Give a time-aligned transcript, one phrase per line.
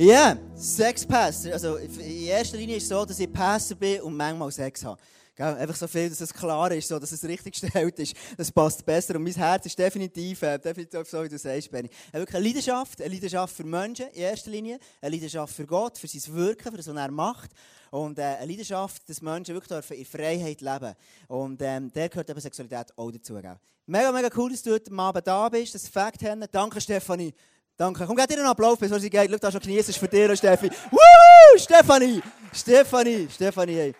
[0.00, 1.52] Ja, yeah, Sexpastor.
[1.52, 4.98] Also in erster Linie ist es so, dass ich Pastor bin und manchmal Sex habe.
[5.36, 5.54] Gell?
[5.56, 8.16] Einfach so viel, dass es klar ist, so, dass es richtig gestellt ist.
[8.34, 9.16] Das passt besser.
[9.16, 11.90] Und mein Herz ist definitiv, äh, definitiv so, wie du sagst, Benny.
[12.12, 15.98] Äh, wirklich eine Leidenschaft, eine Leidenschaft für Menschen in erster Linie, eine Leidenschaft für Gott,
[15.98, 17.50] für sein Wirken, für das, was er macht.
[17.90, 20.94] Und äh, eine Leidenschaft, dass Menschen wirklich in Freiheit leben
[21.28, 23.34] Und ähm, der gehört eben Sexualität auch dazu.
[23.34, 23.58] Gell?
[23.84, 26.42] Mega, mega cool, dass du heute Abend da bist, das Fakt haben.
[26.50, 27.34] Danke, Stefanie.
[27.80, 28.04] Danke.
[28.04, 29.30] Komm, gib dir einen Applaus, bevor sie geht.
[29.30, 30.70] Schau, da schon genießt für dich, Steffi.
[30.90, 31.58] Woo!
[31.58, 32.20] Stefanie!
[32.52, 33.26] Stefanie!
[33.32, 33.94] Stefanie, hey.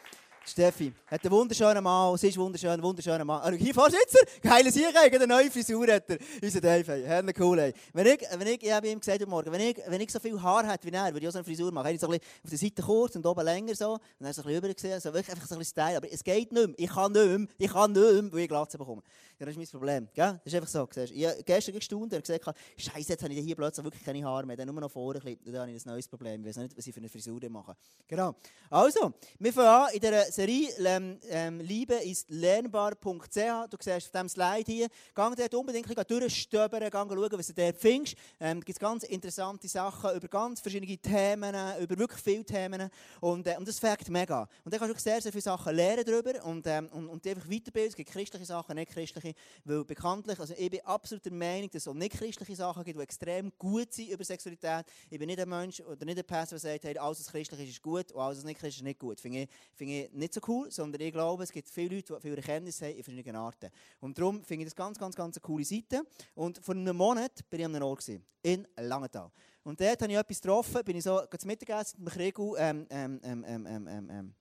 [0.51, 3.55] Steffi hat einen wunderschönen Mann, sie ist wunderschön, wunderschöner Mann.
[3.55, 6.19] Hier Vorsitzer, geiles hier, eine neue Frisur hat er.
[6.43, 7.73] Unser Dave, hey, Herr cool, ey.
[7.93, 10.19] Wenn ich, wenn ich, ich habe ihm gesagt heute Morgen, wenn ich, wenn ich so
[10.19, 11.95] viel Haar hätte wie er, würde ich auch so eine Frisur machen.
[11.95, 14.43] Ich so ein bisschen auf der Seite kurz und oben länger so, und dann so
[14.43, 15.97] ein bisschen rüber gesehen, so wirklich einfach so ein bisschen Style.
[15.97, 18.49] Aber es geht nicht mehr, ich kann nicht mehr, ich kann nicht mehr, weil ich
[18.49, 19.03] Glatze bekomme.
[19.39, 20.41] Ja, das ist mein Problem, gell?
[20.45, 23.41] Das ist einfach so, siehst Ich habe gestern gestaunt und gesagt, Scheiße, jetzt habe ich
[23.41, 26.09] hier plötzlich wirklich keine Haare mehr, dann nur noch vorne, dann habe ich ein neues
[26.09, 26.43] Problem.
[26.43, 27.75] Ich weiß nicht, was ich für eine Frisur mache.
[28.07, 28.35] Genau.
[28.69, 33.69] Also, wir fangen an in dieser Serie, ähm, ähm, Liebe ist lernbar.ch.
[33.69, 34.89] Du siehst auf diesem Slide hier.
[35.15, 38.17] Gang dort unbedingt durchstöbern, gang schauen, was du dort findest.
[38.41, 42.89] Ähm, gibt ganz interessante Sachen über ganz verschiedene Themen, über wirklich viele Themen.
[43.21, 44.49] Und, äh, und das fängt mega.
[44.65, 47.47] Und da kannst du sehr, sehr viele Sachen lernen darüber und, ähm, und, und einfach
[47.47, 47.91] weiterbilden.
[47.91, 49.35] Es gibt christliche Sachen, nicht christliche.
[49.67, 53.03] Weil bekanntlich, also ich bin absolut der Meinung, dass es nicht christliche Sachen gibt, die
[53.03, 54.87] extrem gut sind über Sexualität.
[55.11, 57.71] Ich bin nicht ein Mensch oder nicht ein Pastor, der sagt, alles, was christlich ist,
[57.73, 59.21] ist gut und alles, was nicht christlich ist, ist nicht gut.
[59.21, 62.37] Finde ich, find nicht so cool, sondern ich glaube, es gibt viele Leute, die viele
[62.37, 63.71] Erkenntnisse haben in verschiedenen Arten.
[64.01, 66.05] Und darum finde ich das ganz, ganz, ganz eine coole Seite.
[66.35, 68.09] Und vor einem Monat war ich an einem Ort,
[68.43, 69.31] in Langenthal.
[69.63, 72.87] Und dort habe ich etwas getroffen, bin ich so zum Mittagessen mit dem Kriegel, ähm,
[72.91, 74.35] ähm, ähm, ähm, ähm, ähm, ähm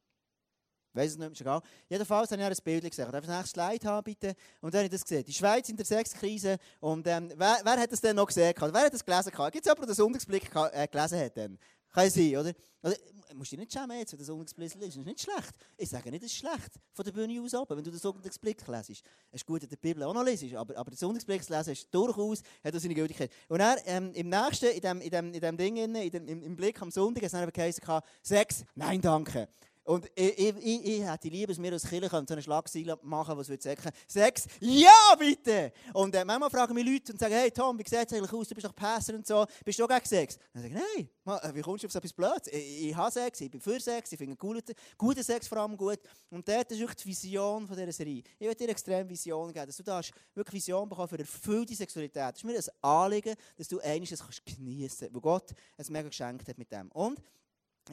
[0.91, 1.61] Weiß es nicht, ist egal.
[1.87, 3.11] Jedenfalls habe ich ein Bild gesehen.
[3.11, 4.35] Darf ich das nächste Slide haben, bitte?
[4.59, 5.23] Und dann habe ich das gesehen.
[5.23, 6.57] Die Schweiz in der Sexkrise.
[6.79, 8.53] Und ähm, wer, wer, hat das denn noch gesehen?
[8.57, 9.31] Wer hat das gelesen?
[9.31, 11.37] Gibt es jemanden, der den Sonntagsblick äh, gelesen hat?
[11.37, 11.59] Dann?
[11.91, 12.53] Kann sein, oder?
[12.81, 12.97] Also,
[13.39, 14.75] musst dich nicht schämen jetzt, wenn der Sonntagsblick ist.
[14.75, 15.53] Das ist nicht schlecht.
[15.77, 18.67] Ich sage nicht, es ist schlecht von der Bühne aus oben, wenn du den Sonntagsblick
[18.67, 19.03] lesest.
[19.31, 21.53] Es ist gut, dass du die Bibel auch noch lesest, aber, aber den Sonntagsblick zu
[21.53, 23.31] lesen ist durchaus, hat das seine Gültigkeit.
[23.47, 26.43] Und dann, ähm, im nächsten, in dem, in dem, in dem Ding, in dem, im,
[26.43, 27.83] im Blick am Sonntag, hat es dann geheißen,
[28.21, 29.47] sechs, nein, danke.
[29.89, 33.35] Und ich, ich, ich, ich hätte lieber, dass wir als Kirche so eine Schlagzeile machen,
[33.35, 35.73] was würde sagen, Sex, ja bitte!
[35.93, 38.47] Und äh, manchmal fragen mich Leute und sagen, hey Tom, wie sieht es eigentlich aus,
[38.47, 40.37] du bist doch Passer und so, bist du auch gegen Sex?
[40.53, 42.45] Dann sage ich, nein, äh, wie kommst du auf so etwas Blödes?
[42.51, 45.75] Ich, ich habe Sex, ich bin für Sex, ich finde guten, guten Sex vor allem
[45.75, 45.97] gut.
[46.29, 48.21] Und das ist wirklich die Vision von dieser Serie.
[48.37, 50.01] Ich will dir extrem Vision geben, dass du da
[50.35, 52.35] wirklich Vision bekommst für erfüllte Sexualität.
[52.35, 54.09] Das ist mir ein Anliegen, dass du eines
[54.45, 56.91] geniessen kannst, weil Gott es mega geschenkt hat mit dem.
[56.91, 57.19] Und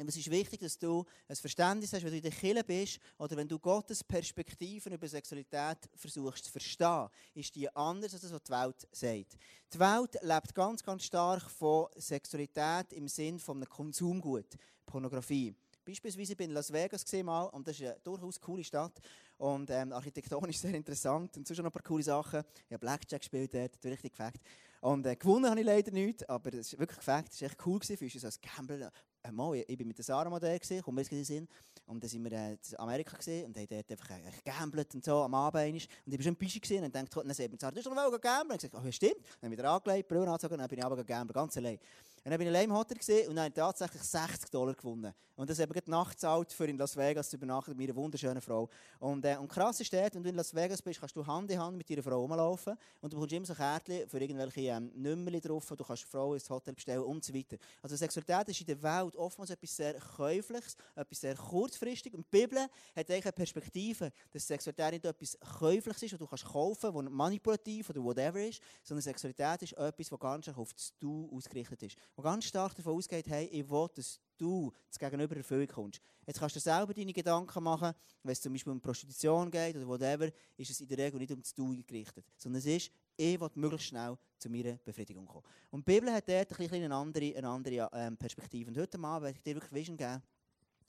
[0.06, 3.36] es ist wichtig, dass du ein Verständnis hast, wenn du in der Kirche bist oder
[3.36, 8.42] wenn du Gottes Perspektiven über Sexualität versuchst zu verstehen, ist die anders als das, was
[8.42, 9.36] die Welt sagt.
[9.72, 15.54] Die Welt lebt ganz, ganz stark von Sexualität im Sinn von einem Konsumgut, Pornografie.
[15.86, 19.00] Beispielsweise bin ich in Las Vegas mal, und das ist eine durchaus coole Stadt
[19.38, 22.42] und ähm, architektonisch sehr interessant und sonst noch ein paar coole Sachen.
[22.66, 24.40] Ich habe Blackjack gespielt dort, richtig gefällt.
[24.80, 27.32] Und äh, gewonnen habe ich leider nicht, aber es ist wirklich gefällt.
[27.32, 28.92] Es war echt cool für uns als Gambler
[29.32, 31.48] mal, ich bin mit Sarah mal da gesehen, jetzt in
[31.86, 35.04] Und dann sind wir äh, in Amerika gesehen und haben dort einfach äh, gambelt und
[35.04, 35.88] so am Abend.
[36.06, 37.94] Und ich war schon ein gesehen und dachte, dann sagt mir Sarah, du hast doch
[37.94, 38.52] mal gamblen.
[38.52, 39.14] Und ich gesagt, oh, stimmt.
[39.40, 41.78] Dann habe ich wieder angelegt, Brille angezogen und dann bin ich aber gamblen, ganz allein.
[42.26, 45.14] Und dann bin ich allein im Hotel gesehen und habe ich tatsächlich 60 Dollar gewonnen.
[45.36, 48.68] Und das habe ich nachgezahlt, für in Las Vegas zu übernachten mit meiner wunderschönen Frau.
[48.98, 51.48] Und, äh, und krass ist dort, wenn du in Las Vegas bist, kannst du Hand
[51.52, 54.90] in Hand mit deiner Frau rumlaufen und du bekommst immer so Kärtchen für irgendwelche ähm,
[54.96, 57.58] Nummer drauf, du kannst Frau ins Hotel bestellen und so weiter.
[57.80, 62.12] Also Sexualität ist in der Welt oftmals etwas sehr Käufliches, etwas sehr kurzfristig.
[62.14, 66.26] Und die Bibel hat eigentlich eine Perspektive, dass Sexualität nicht etwas Käufliches ist, das du
[66.26, 70.92] kannst kaufen kannst, manipulativ oder whatever ist, sondern Sexualität ist etwas, das ganz auf das
[70.98, 75.36] Du ausgerichtet ist wo ganz stark davon ausgeht, hey, ich will, dass du das Gegenüber
[75.36, 76.00] erfüllen kommst.
[76.26, 79.86] Jetzt kannst du selber deine Gedanken machen, wenn es zum Beispiel um Prostitution geht oder
[79.86, 83.40] whatever, ist es in der Regel nicht um das Du gerichtet, sondern es ist, ich
[83.40, 85.44] will möglichst schnell zu meiner Befriedigung kommen.
[85.70, 88.70] Und die Bibel hat dort ein bisschen eine andere, eine andere ähm, Perspektive.
[88.70, 90.22] Und heute Abend werde ich dir wirklich Vision geben,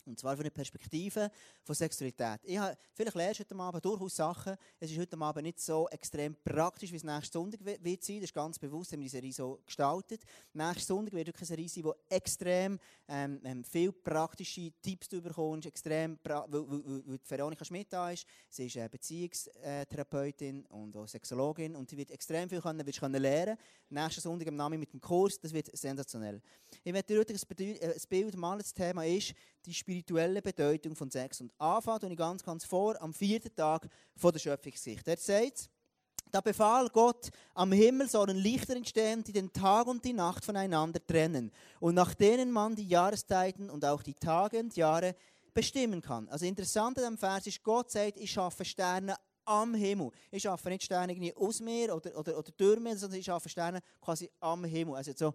[0.07, 1.29] und zwar von der Perspektive
[1.63, 2.39] von Sexualität.
[2.43, 4.55] Ich habe, vielleicht lernst du heute Abend durchaus Sachen.
[4.79, 8.17] Es ist heute Abend nicht so extrem praktisch, wie es nächsten Sonntag wird sein.
[8.17, 10.21] Das ist ganz bewusst, haben wir die Serie so gestaltet.
[10.53, 15.21] Nächsten Sonntag wird wirklich eine Serie sein, wo extrem ähm, ähm, viel praktische Tipps du
[15.21, 15.67] bekommst.
[15.67, 18.25] Extrem, weil, weil, weil Veronika Schmidt da ist.
[18.49, 21.75] Sie ist Beziehungstherapeutin und auch Sexologin.
[21.75, 23.57] Und sie wird extrem viel können, wird können lernen.
[23.89, 25.39] Nächsten Sonntag am Namen mit dem Kurs.
[25.39, 26.41] Das wird sensationell.
[26.83, 28.59] Ich werde dir heute ein Bild malen.
[28.59, 29.33] Das Thema ist
[29.67, 31.41] die spirituelle Bedeutung von Sex.
[31.41, 35.11] Und anfangen tue ich ganz, ganz vor am vierten Tag von der Schöpfungsgeschichte.
[35.11, 35.69] Er sagt,
[36.31, 41.05] Da befahl Gott, am Himmel sollen Lichter entstehen, die den Tag und die Nacht voneinander
[41.05, 45.15] trennen und nach denen man die Jahreszeiten und auch die Tage und Jahre
[45.53, 46.27] bestimmen kann.
[46.29, 49.15] Also interessant an diesem Vers ist, Gott sagt, ich schaffe Sterne
[49.45, 50.11] am Himmel.
[50.29, 53.47] Ich schaffe nicht Sterne irgendwie aus mir oder, oder, oder durch mir, sondern ich schaffe
[53.47, 54.95] Sterne quasi am Himmel.
[54.95, 55.33] Also so,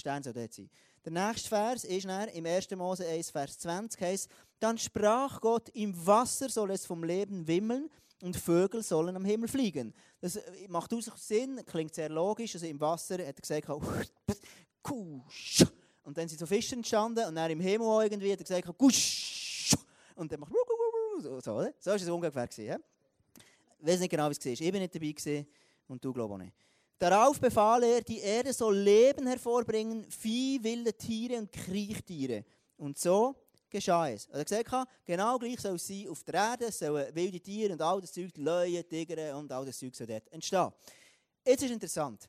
[0.00, 0.70] Stern soll dort sein.
[1.04, 2.70] Der nächste Vers ist dann im 1.
[2.72, 7.88] Mose 1, Vers 20, heißt, dann sprach Gott, im Wasser soll es vom Leben wimmeln
[8.22, 9.94] und Vögel sollen am Himmel fliegen.
[10.20, 12.54] Das äh, macht durchaus Sinn, klingt sehr logisch.
[12.54, 13.66] Also im Wasser hat er gesagt,
[14.82, 15.64] kusch.
[16.04, 19.74] Und dann sind so Fische entstanden und dann im Himmel irgendwie hat er gesagt, kusch.
[20.14, 20.52] Und dann macht
[21.22, 22.46] so, so, so ist es ungefähr.
[22.46, 22.82] Gewesen?
[23.78, 24.52] Ich weiß nicht genau, wie es war.
[24.52, 25.46] Ich bin nicht dabei
[25.88, 26.52] und du glaube auch nicht.
[27.00, 32.44] Darauf befahl er, die Erde soll Leben hervorbringen, Vieh, wilde Tiere und Kriechtiere.
[32.76, 33.34] Und so
[33.70, 34.28] geschah es.
[34.28, 38.02] Also gesagt, genau gleich soll es sein auf der Erde, sollen wilde Tiere und all
[38.02, 40.70] das Zeug, Löwen, Tiger und all das Zeug soll dort entstehen.
[41.42, 42.28] Jetzt ist interessant.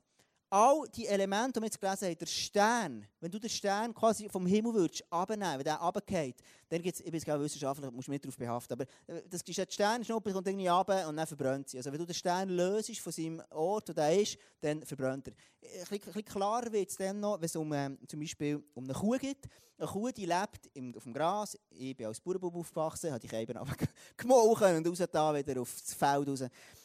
[0.53, 4.27] All die Elemente, die wir jetzt gelesen haben, der Stern, wenn du den Stern quasi
[4.27, 6.35] vom Himmel würdest abnehmen, wenn der runtergeht,
[6.67, 9.43] dann gibt es, ich bin jetzt wissenschaftlich, musst du nicht darauf behaften, aber äh, das
[9.43, 11.77] ist der Sternschnuppe, kommt irgendwie runter und dann verbrennt sie.
[11.77, 15.33] Also wenn du den Stern löst von seinem Ort, wo er ist, dann verbrennt er.
[15.61, 18.83] Bisschen, ein bisschen klarer wird es dann noch, wenn es um, ähm, zum Beispiel um
[18.83, 19.47] eine Kuh geht.
[19.77, 21.57] Eine Kuh, die lebt im, auf dem Gras.
[21.69, 23.73] Ich bin als Bauernbub aufgewachsen, habe die eben aber
[24.17, 26.43] gemolken und raus da wieder aufs Feld raus.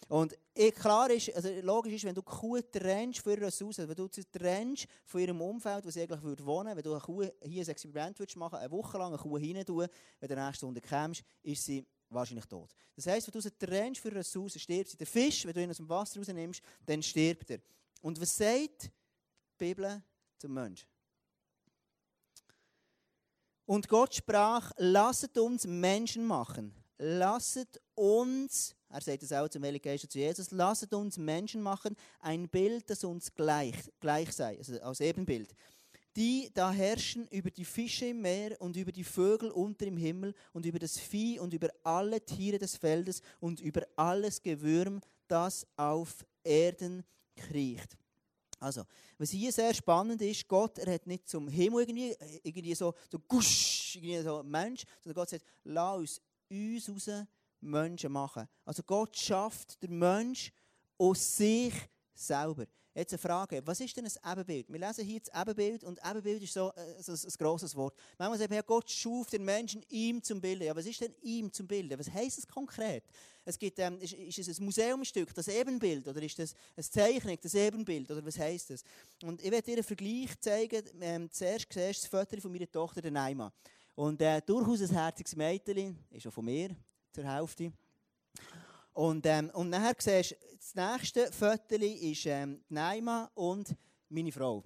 [0.08, 0.36] Und
[0.74, 4.08] klar ist, also logisch ist, wenn du die Kuh trennst von ihrer Ressource, wenn du
[4.10, 7.64] sie trennst von ihrem Umfeld, wo sie eigentlich würde wohnen, wenn du eine Kuh hier
[7.64, 9.86] ein Experiment würdest machen, eine Woche lang eine Kuh hinein tun,
[10.20, 12.72] wenn du in der nächsten Stunde kommst, ist sie wahrscheinlich tot.
[12.94, 14.96] Das heisst, wenn du sie trennst von ihrer Ressource, stirbt sie.
[14.96, 17.58] Der Fisch, wenn du ihn aus dem Wasser rausnimmst, dann stirbt er.
[18.00, 18.90] Und was sagt die
[19.58, 20.02] Bibel
[20.38, 20.88] zum Menschen?
[23.64, 26.72] Und Gott sprach, lasset uns Menschen machen.
[26.98, 30.50] Lasset uns er sagt es auch zum Heiligen Geist zu Jesus.
[30.52, 35.54] Lasset uns Menschen machen, ein Bild, das uns gleich, gleich sei, also als Ebenbild.
[36.14, 40.34] Die da herrschen über die Fische im Meer und über die Vögel unter im Himmel
[40.52, 45.66] und über das Vieh und über alle Tiere des Feldes und über alles Gewürm, das
[45.76, 47.04] auf Erden
[47.34, 47.98] kriecht.
[48.58, 48.84] Also,
[49.18, 53.18] was hier sehr spannend ist, Gott, er hat nicht zum Himmel irgendwie, irgendwie so, so
[53.18, 57.26] gusch, irgendwie so Mensch, sondern Gott sagt, lass uns raus
[57.60, 58.48] Menschen machen.
[58.64, 60.52] Also Gott schafft den Mensch
[60.98, 61.74] aus sich
[62.14, 62.66] selber.
[62.96, 64.72] Jetzt eine Frage, was ist denn ein Ebenbild?
[64.72, 67.94] Wir lesen hier das Ebenbild und Ebenbild ist so, äh, so ein, ein grosses Wort.
[68.16, 70.64] Manchmal sagen wir, Gott schuf den Menschen ihm zum Bilden.
[70.64, 71.98] Ja, was ist denn ihm zum Bilden?
[71.98, 73.04] Was heisst es konkret?
[73.44, 76.08] Es gibt, ähm, ist, ist, es ein Museumstück, das Ebenbild?
[76.08, 78.10] Oder ist das eine Zeichnung, das Ebenbild?
[78.10, 78.82] Oder was heisst das?
[79.22, 80.82] Und ich werde dir einen Vergleich zeigen.
[80.98, 83.52] Ähm, zuerst siehst du das Foto von meiner Tochter, der Naima.
[83.94, 86.74] Und äh, durchaus ein herziges Mädchen, ist auch von mir,
[87.16, 87.72] zur Hälfte.
[88.92, 93.74] Und, ähm, und nachher siehst du, das nächste Foto ist ähm, Naima und
[94.08, 94.62] meine Frau,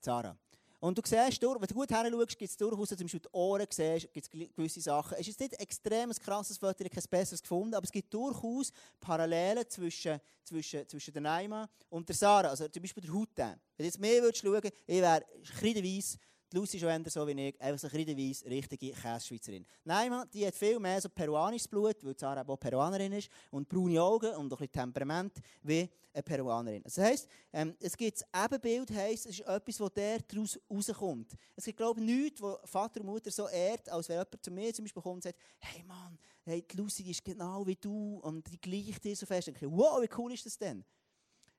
[0.00, 0.36] Zara.
[0.80, 4.10] Und du siehst, wenn du gut hinschaust, gibt es durchaus, zum Beispiel die Ohren siehst,
[4.14, 5.18] gibt es gewisse Sachen.
[5.18, 8.12] Es ist nicht ein extrem krasses Foto, ich habe kein besseres gefunden, aber es gibt
[8.14, 12.48] durchaus Parallelen zwischen, zwischen, zwischen der Naima und der Sarah.
[12.48, 13.28] Also zum Beispiel der Haut.
[13.36, 15.22] Wenn du jetzt mehr würdest ich wäre
[15.58, 16.16] kreideweiss,
[16.52, 19.64] die ist auch so wie ich, einfach so kreideweiss, richtige Käse-Schweizerin.
[19.84, 24.02] Nein, die hat viel mehr so peruanisches Blut, weil Zara auch Peruanerin ist, und braune
[24.02, 25.32] Augen und ein bisschen Temperament
[25.62, 26.82] wie eine Peruanerin.
[26.82, 31.32] Das heisst, ähm, es gibt das Ebenbild, heisst, es ist etwas, das daraus rauskommt.
[31.54, 34.50] Es gibt, glaube ich, nichts, wo Vater und Mutter so ehrt, als wenn jemand zu
[34.50, 38.18] mir zum Beispiel kommt und sagt, hey Mann, hey, die Lucy ist genau wie du
[38.22, 39.48] und die gleicht dir so fest.
[39.48, 40.84] Und ich denke, wow, wie cool ist das denn?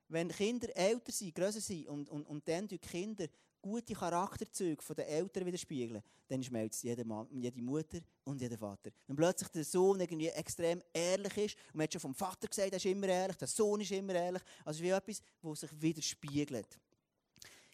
[0.08, 3.26] Wenn Kinder älter sind, grösser sind und, und, und dann die Kinder
[3.62, 8.90] gute Charakterzüge der Eltern widerspiegeln, dann schmelzt jede, Mann, jede Mutter und jeder Vater.
[9.06, 12.72] Wenn plötzlich der Sohn irgendwie extrem ehrlich ist, und man hat schon vom Vater gesagt,
[12.72, 16.78] er ist immer ehrlich, der Sohn ist immer ehrlich, also wie etwas, das sich widerspiegelt.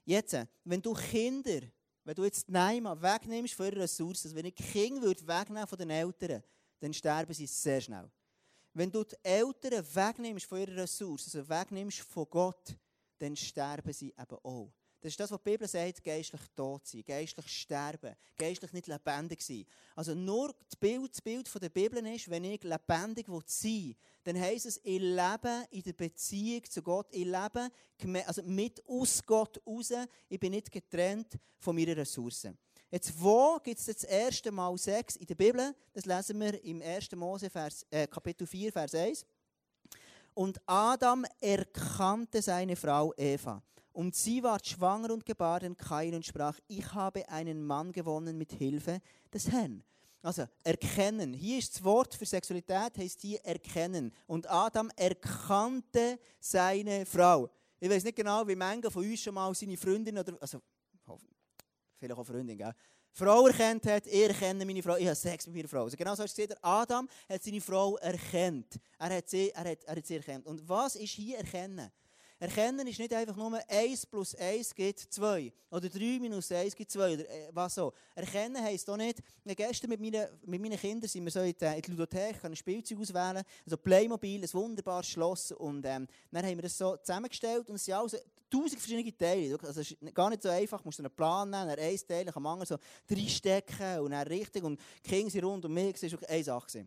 [0.04, 1.60] Jetzt, wenn du Kinder,
[2.04, 5.90] wenn du jetzt Neima wegnimmst von ihren Ressourcen, also wenn ich Kinder wegnehmen von den
[5.90, 6.42] Eltern,
[6.80, 8.10] dann sterben sie sehr schnell.
[8.72, 12.76] Wenn du die Eltern wegnimmst von ihren Ressourcen, also wegnimmst von Gott,
[13.18, 14.72] dann sterben sie eben auch.
[15.00, 19.40] Das ist das, was die Bibel sagt, geistlich tot sein, geistlich sterben, geistlich nicht lebendig
[19.42, 19.64] sein.
[19.94, 23.96] Also nur das Bild, das Bild von der Bibel ist, wenn ich lebendig sein will,
[24.24, 27.70] dann heisst es, ich lebe in der Beziehung zu Gott, ich lebe
[28.26, 29.92] also mit aus Gott raus,
[30.28, 32.58] ich bin nicht getrennt von meinen Ressourcen.
[32.90, 35.74] Jetzt, wo gibt es das erste Mal Sex in der Bibel?
[35.92, 37.12] Das lesen wir im 1.
[37.12, 39.26] Mose, Vers, äh, Kapitel 4, Vers 1.
[40.34, 43.62] Und Adam erkannte seine Frau Eva.
[43.98, 48.38] Und sie ward schwanger und gebar den Kain und sprach, ich habe einen Mann gewonnen
[48.38, 49.00] mit Hilfe
[49.34, 49.82] des Herrn.
[50.22, 51.34] Also, erkennen.
[51.34, 54.12] Hier ist das Wort für Sexualität, heißt hier erkennen.
[54.28, 57.50] Und Adam erkannte seine Frau.
[57.80, 60.62] Ich weiß nicht genau, wie manche von uns schon mal seine Freundin oder, also,
[61.96, 62.72] vielleicht auch Freundin, gell?
[63.10, 65.82] Frau erkennt hat, er erkenne meine Frau, ich habe Sex mit meiner Frau.
[65.82, 68.78] Also genau so hast du gesehen, Adam hat seine Frau erkannt.
[68.96, 70.46] Er hat sie, er hat, er hat sie erkannt.
[70.46, 71.90] Und was ist hier erkennen?
[72.40, 75.52] Erkennen ist nicht einfach nur 1 plus 1 gibt 2.
[75.72, 77.14] Oder 3 minus 1 gibt 2.
[77.14, 77.92] Oder äh, was so.
[78.14, 81.90] Erkennen heisst auch nicht, gestern mit meinen, mit meinen Kindern sind wir so in die,
[81.90, 83.42] Ludothek, ein Spielzeug auswählen.
[83.64, 85.50] Also Playmobil, ein wunderbares Schloss.
[85.50, 88.16] Und ähm, dann haben wir das so zusammengestellt und es sind also
[88.48, 89.58] tausend verschiedene Teile.
[89.60, 90.80] Also es ist gar nicht so einfach.
[90.80, 92.76] Du musst einen Plan nehmen, dann ein Teil am anderen so
[93.12, 94.62] reinstecken und dann richtig.
[94.62, 96.86] Und die Kinder sind rund um mich, das war eine Sache.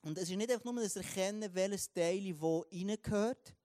[0.00, 3.55] Und es ist nicht einfach nur das Erkennen, welches Teil wo reingehört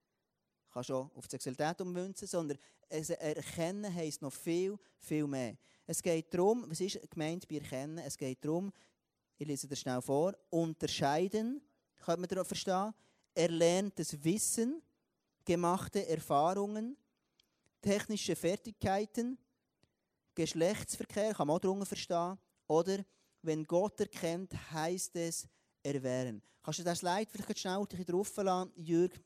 [0.71, 2.57] kann schon auf die Sexualität umwünzen, sondern
[2.89, 5.57] erkennen heisst noch viel, viel mehr.
[5.85, 7.97] Es geht darum, was ist gemeint bei erkennen?
[7.99, 8.71] Es geht darum,
[9.37, 11.61] ich lese das schnell vor, unterscheiden,
[11.97, 12.93] könnte man darauf verstehen,
[13.33, 14.81] erlerntes Wissen,
[15.43, 16.95] gemachte Erfahrungen,
[17.81, 19.37] technische Fertigkeiten,
[20.35, 22.37] Geschlechtsverkehr, kann man auch darunter verstehen,
[22.67, 23.03] oder
[23.41, 25.47] wenn Gott erkennt, heißt es
[25.83, 26.41] erwehren.
[26.63, 29.19] Kannst du das Slide vielleicht schnell drauf lassen, Jürg?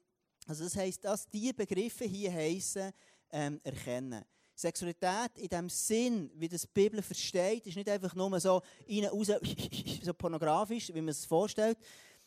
[0.45, 2.91] Also das heisst, dass diese Begriffe hier heissen,
[3.31, 4.23] ähm, erkennen.
[4.55, 9.05] Sexualität in dem Sinn, wie das die Bibel versteht, ist nicht einfach nur so rein,
[9.05, 9.27] raus,
[10.03, 11.77] so pornografisch, wie man es vorstellt,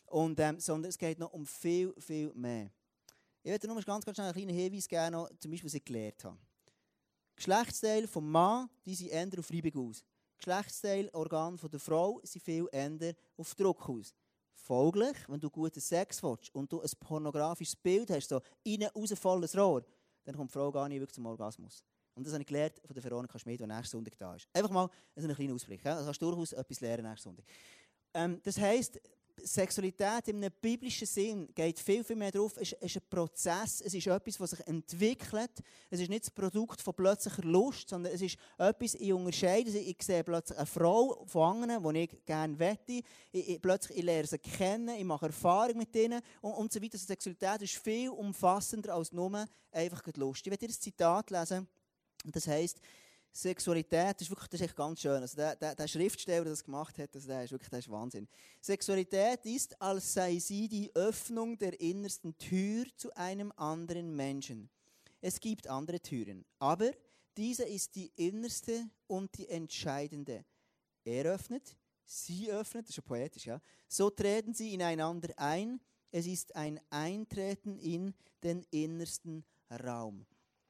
[0.07, 2.71] und, ähm, sondern es geht noch um viel, viel mehr.
[3.43, 6.25] Ich werde nur ganz, ganz schnell einen kleinen Hinweis geben, zum Beispiel, was ich gelernt
[6.25, 6.39] habe.
[7.37, 10.05] Geschlechtsteile vom Mann, die sind eher auf Reibung aus.
[10.37, 14.13] Geschlechtsteile, Organe der Frau sind viel eher auf Druck aus.
[14.61, 19.13] Folglich, wenn du guten Sex willst und du ein pornografisches Bild hast, so innen raus
[19.19, 19.85] volles Rohr,
[20.25, 21.85] dann kommt die Frau gar nicht wirklich zum Orgasmus.
[22.15, 24.49] Und das habe ich gelernt von der Veronika Schmid, die nächsten Sonntag da ist.
[24.53, 25.85] Einfach mal einen kleinen Ausblick.
[25.85, 25.99] Ja?
[25.99, 27.45] Du kannst durchaus etwas lernen nächsten Sonntag.
[28.13, 29.01] Ähm, das heisst,
[29.45, 32.57] Sexualität in einem biblischen Sinn geht viel, viel mehr drauf.
[32.57, 35.51] Es ist ein Prozess, es ist etwas, was sich entwickelt.
[35.91, 39.71] Es ist nicht das Produkt von plötzlicher Lust, sondern es ist etwas, ich unterscheide.
[39.71, 43.01] Ich sehe plötzlich eine Frau von anderen, die ich gerne wette.
[43.33, 46.83] Ich, ich, plötzlich ich lerne sie kennen, ich mache Erfahrung mit ihnen und, und so
[46.83, 46.99] weiter.
[46.99, 50.47] Sexualität ist viel umfassender als nur einfach Lust.
[50.47, 51.69] Ich werde dir ein Zitat lesen.
[52.25, 52.81] Das heisst,
[53.33, 55.21] Sexualität ist wirklich das ist echt ganz schön.
[55.21, 57.91] Also der, der, der Schriftsteller, der das gemacht hat, also der ist wirklich der ist
[57.91, 58.29] Wahnsinn.
[58.61, 64.69] Sexualität ist, als sei sie die Öffnung der innersten Tür zu einem anderen Menschen.
[65.21, 66.93] Es gibt andere Türen, aber
[67.37, 70.45] diese ist die innerste und die entscheidende.
[71.05, 73.61] Er öffnet, sie öffnet, das ist ja poetisch, ja.
[73.89, 75.81] So treten sie ineinander ein.
[76.11, 80.27] Es ist ein Eintreten in den innersten Raum.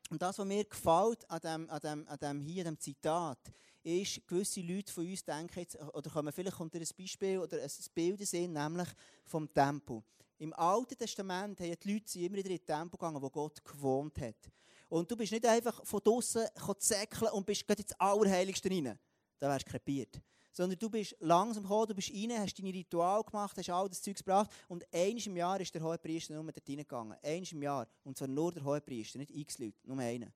[0.08, 3.38] Und das, was mir gefällt an dem, an dem, an dem hier, an dem Zitat,
[3.82, 7.70] ist, gewisse Leute von uns denken jetzt, oder kommen vielleicht unter ein Beispiel oder ein
[7.94, 8.88] Bild sehen, nämlich
[9.24, 10.02] vom Tempel.
[10.38, 14.18] Im Alten Testament haben die Leute immer wieder in den Tempel gegangen, wo Gott gewohnt
[14.20, 14.50] hat.
[14.88, 16.46] Und du bist nicht einfach von draußen
[16.78, 18.98] zäckeln und bist gerade ins Allerheiligste rein.
[19.38, 20.20] Da wärst du krepiert
[20.52, 24.02] sondern du bist langsam gekommen, du bist rein, hast deine Ritual gemacht, hast all das
[24.02, 27.16] Zeug gebracht und eines im Jahr ist der Hohepriester nur dort reingegangen.
[27.22, 27.86] Eines im Jahr.
[28.04, 30.32] Und zwar nur der Hohepriester, nicht x Leute, nur einer.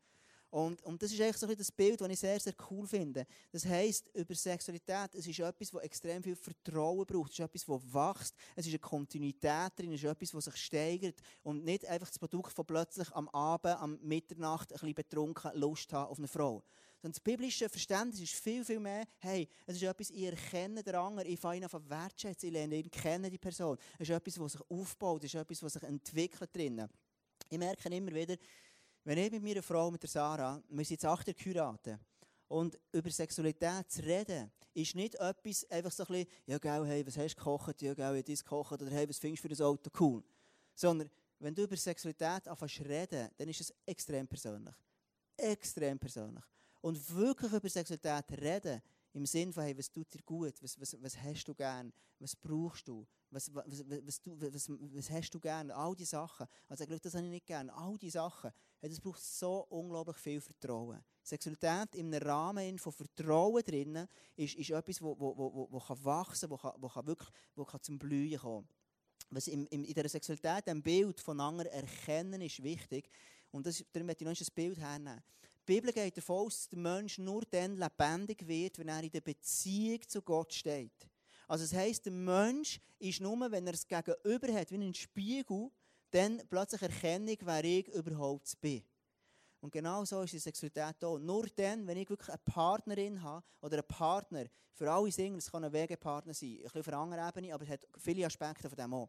[0.53, 3.27] Und, und das ist eigentlich so ein das Bild, das ich sehr, sehr cool finde.
[3.51, 7.33] Das heisst, über Sexualität, es ist etwas, das extrem viel Vertrauen braucht.
[7.33, 8.35] Es ist etwas, das wächst.
[8.55, 9.95] Es ist eine Kontinuität drin.
[9.95, 11.19] Es ist etwas, das sich steigert.
[11.43, 15.91] Und nicht einfach das Produkt von plötzlich am Abend, am Mitternacht, ein bisschen betrunken Lust
[15.95, 16.63] haben auf eine Frau.
[17.03, 20.95] Sondern das biblische Verständnis ist viel, viel mehr, hey, es ist etwas, ich erkenne den
[20.95, 23.77] anderen, ich fange ihn an wertschätzen, ich lerne ihn kennen, die Person.
[23.99, 26.89] Es ist etwas, das sich aufbaut, es ist etwas, das sich entwickelt drinnen.
[27.49, 28.37] Ich merke immer wieder,
[29.03, 31.99] wenn ich mit meiner Frau, mit der Sarah, wir sind jetzt acht Jahre
[32.47, 37.05] und über Sexualität zu reden, ist nicht etwas einfach so ein bisschen, ja, gell, hey,
[37.05, 39.61] was hast du gekocht, ja, gell, ich gekocht, oder hey, was findest du für das
[39.61, 40.23] Auto cool?
[40.73, 44.77] Sondern, wenn du über Sexualität anfängst zu reden, dann ist es extrem persönlich.
[45.37, 46.45] Extrem persönlich.
[46.83, 48.83] Und wirklich über Sexualität reden,
[49.15, 52.35] im Sinne von, hey, was tut dir gut, was, was, was hast du gern, was
[52.35, 56.47] brauchst du, was, was, was, was, was hast du gern, all diese Sachen.
[56.69, 58.51] Also ich das habe ich nicht gern, all diese Sachen.
[58.81, 60.99] Hey, das braucht so unglaublich viel Vertrauen.
[61.23, 66.51] Sexualität im Rahmen von Vertrauen drinnen ist, ist etwas, wo, wo, wo, wo kann wachsen
[66.51, 68.69] wo, kann, wo kann wirklich wo kann zum Blühen kommen.
[69.31, 73.09] Was in, in, in dieser Sexualität ein Bild von anderen erkennen ist wichtig.
[73.51, 75.23] Und das, darum möchte ich noch ein Bild hernehmen.
[75.67, 79.11] Die Bibel geht davon aus, dass der Mensch nur dann lebendig wird, wenn er in
[79.11, 81.09] der Beziehung zu Gott steht.
[81.47, 85.71] Also das heisst, der Mensch ist nur, wenn er es gegenüber hat, wie ein Spiegel,
[86.11, 88.83] dann plötzlich Erkennung, wer ich überhaupt bin.
[89.61, 91.17] Und genau so ist die Sexualität da.
[91.17, 95.63] Nur dann, wenn ich wirklich eine Partnerin habe oder einen Partner, für alle Singles kann
[95.63, 98.77] ein Wegepartner sein, ein bisschen auf einer anderen Ebene, aber es hat viele Aspekte von
[98.77, 99.09] dem auch.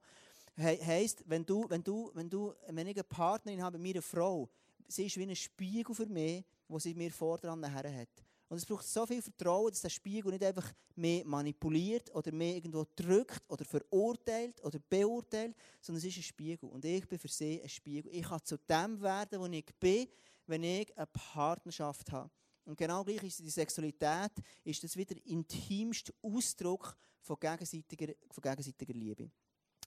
[0.55, 4.48] He heisst, wenn, du, wenn, du, wenn, du, wenn ich eine Partnerin habe, meine Frau,
[4.88, 8.24] sie ist wie ein Spiegel für mich, wo sie mir vordran nachher hat.
[8.50, 12.56] Und es braucht so viel Vertrauen, dass der Spiegel nicht einfach mehr manipuliert oder mehr
[12.56, 16.70] irgendwo drückt oder verurteilt oder beurteilt, sondern es ist ein Spiegel.
[16.70, 18.13] Und ich bin für sie ein Spiegel.
[18.13, 20.08] Ich kann zu dem werden, wo ich bin,
[20.46, 22.30] wenn ich eine Partnerschaft habe.
[22.66, 24.32] Und genau gleich ist die Sexualität,
[24.63, 29.32] ist das wieder intimste Ausdruck von gegenseitiger, von gegenseitiger Liebe.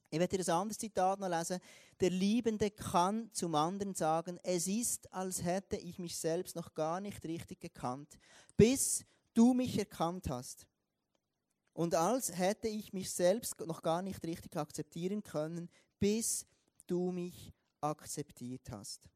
[0.09, 1.61] Ich werde dir ein anderes Zitat noch lesen.
[2.01, 7.01] Der Liebende kann zum anderen sagen, es ist, als hätte ich mich selbst noch gar
[7.01, 8.19] nicht richtig gekannt,
[8.57, 10.67] bis du mich erkannt hast.
[11.73, 16.47] Und als hätte ich mich selbst noch gar nicht richtig akzeptieren können, bis
[16.87, 19.11] du mich akzeptiert hast.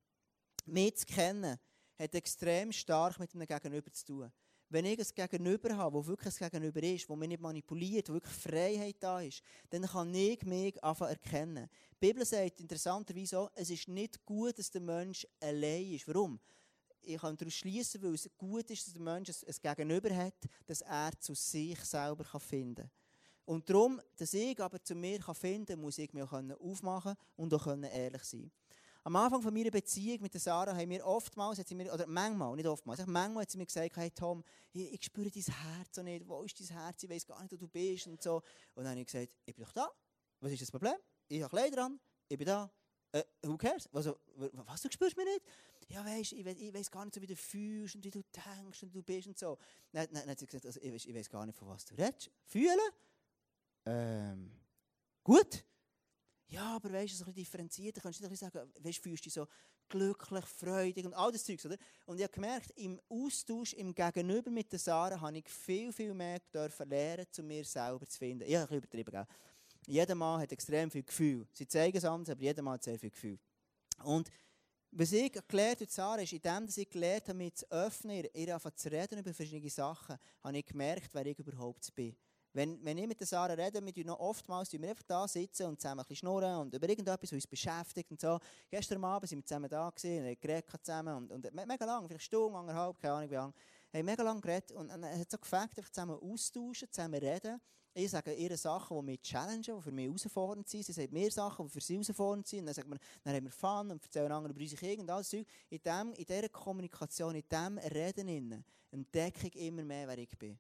[0.67, 1.59] Mich zu kennen,
[1.99, 4.33] hat extrem stark mit einem Gegenüber zu tun.
[4.73, 8.13] Wenn ich ein Gegenüber habe, wo wirklich ein Gegenüber ist, wo mich nicht manipuliert, wo
[8.13, 11.69] wirklich Freiheit da ist, dann kann ich mich einfach erkennen.
[12.01, 16.07] Die Bibel sagt interessanterweise auch, es ist nicht gut, dass der Mensch allein ist.
[16.07, 16.39] Warum?
[17.03, 20.37] Ich kann daraus schließen, weil es gut ist, dass der Mensch ein Gegenüber hat,
[20.67, 22.91] dass er zu sich selber finden kann.
[23.47, 27.53] Und darum, dass ich aber zu mir finden kann, muss ich mich auch aufmachen und
[27.53, 28.53] auch ehrlich sein
[29.03, 32.55] am Anfang von meiner Beziehung mit Sarah haben wir oftmals, hat sie mir, oder manchmal,
[32.57, 36.03] nicht oftmals, manchmal hat sie mir gesagt, hey Tom, ich, ich spüre dein Herz so
[36.03, 38.43] nicht, wo ist dein Herz, ich weiß gar nicht, wo du bist und so.
[38.75, 39.91] Und dann habe ich gesagt, ich bin doch da,
[40.41, 40.95] was ist das Problem?
[41.29, 42.71] Ich habe Kleider an, ich bin da,
[43.13, 43.89] äh, who cares?
[43.93, 45.43] Also, was, du spürst mich nicht?
[45.89, 48.83] Ja, weißt, ich, ich weiß gar nicht so, wie du fühlst und wie du denkst
[48.83, 49.59] und du bist und so.
[49.93, 52.31] Dann, dann, dann hat sie gesagt, also, ich weiß gar nicht, von was du redest.
[52.45, 52.79] Fühlen?
[53.87, 54.53] Ähm,
[55.25, 55.65] gut
[56.51, 59.27] ja, aber weißt du, so ein bisschen differenzierter, kannst du nicht sagen, weißt, fühlst du
[59.29, 59.47] dich so
[59.89, 61.77] glücklich, freudig und all das Zeugs, oder?
[62.07, 66.13] Und ich habe gemerkt, im Austausch, im Gegenüber mit der Sarah, habe ich viel, viel
[66.13, 68.45] mehr dürfen lernen, zu mir selber zu finden.
[68.49, 69.27] Ich habe ein bisschen übertrieben, gell?
[69.87, 71.47] Jeder Mann hat extrem viel Gefühl.
[71.53, 73.39] Sie zeigen es anders, aber jeder Mann hat sehr viel Gefühl.
[74.03, 74.31] Und
[74.93, 78.59] was ich gelernt habe, Sarah, ist, indem ich gelernt habe, mich zu öffnen, ihr, ihr
[78.75, 82.17] zu reden über verschiedene Sachen, habe ich gemerkt, wer ich überhaupt bin.
[82.53, 85.81] Wenn, wenn ich mit der Sarah rede, wir noch oftmals wir einfach da sitzen und
[85.81, 88.39] zusammen ein schnurren und über irgendetwas, was uns beschäftigt und so.
[88.69, 92.25] Gestern Abend sind wir zusammen da gewesen, und geredet zusammen und, und mega lang, vielleicht
[92.25, 93.37] Stunde, anderthalb, keine Ahnung wie.
[93.37, 97.61] Haben mega lang geredet und hat so gefragt, einfach zusammen austauschen, zusammen reden.
[97.93, 100.87] Ich sage ihr Sachen, die mich challengen, die für mich herausfordernd sind.
[100.87, 102.61] Sie sagt mir Sachen, die für sie herausfordernd sind.
[102.61, 105.33] Und dann, sagen wir, dann haben wir Fun und erzählen anderen über und alles.
[105.33, 110.57] In, dem, in dieser Kommunikation, in diesem Reden entdecke ich immer mehr, wer ich bin.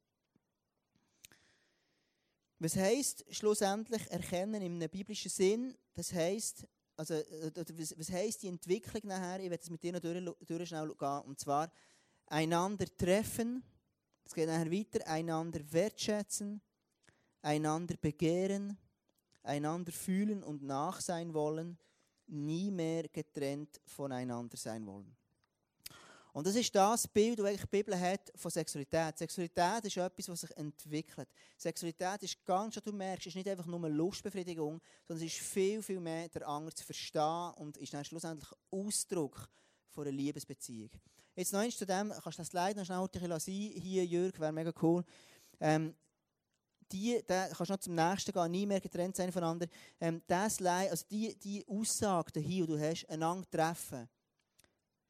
[2.62, 5.75] Was heisst schlussendlich erkennen im biblischen Sinn?
[5.94, 9.40] Was heisst, also, was, was heisst die Entwicklung nachher?
[9.40, 11.20] Ich werde es mit dir noch durch, durch schnell gehen.
[11.23, 11.73] Und zwar
[12.27, 13.62] einander treffen.
[14.25, 15.07] Es geht nachher weiter.
[15.09, 16.61] Einander wertschätzen.
[17.40, 18.77] Einander begehren.
[19.42, 21.79] Einander fühlen und nach sein wollen.
[22.27, 25.16] Nie mehr getrennt voneinander sein wollen.
[26.33, 29.19] Und das ist das Bild, das die Bibel hat von Sexualität.
[29.19, 31.29] Sexualität ist etwas, was sich entwickelt.
[31.57, 35.43] Sexualität ist ganz, wie du merkst, ist nicht einfach nur eine Lustbefriedigung, sondern es ist
[35.43, 39.49] viel, viel mehr der Anger zu verstehen und ist dann schlussendlich Ausdruck
[39.88, 40.90] von einer Liebesbeziehung.
[41.35, 43.55] Jetzt noch eins zu dem, kannst du das Slide noch schnell sein?
[43.83, 45.05] Hier, Jürg, wäre mega cool.
[45.59, 45.95] Ähm,
[46.93, 49.66] die, da kannst du noch zum nächsten gehen, nie mehr getrennt sein voneinander.
[50.01, 54.09] Ähm, das also die, die Aussage hier, die du hast, einander treffen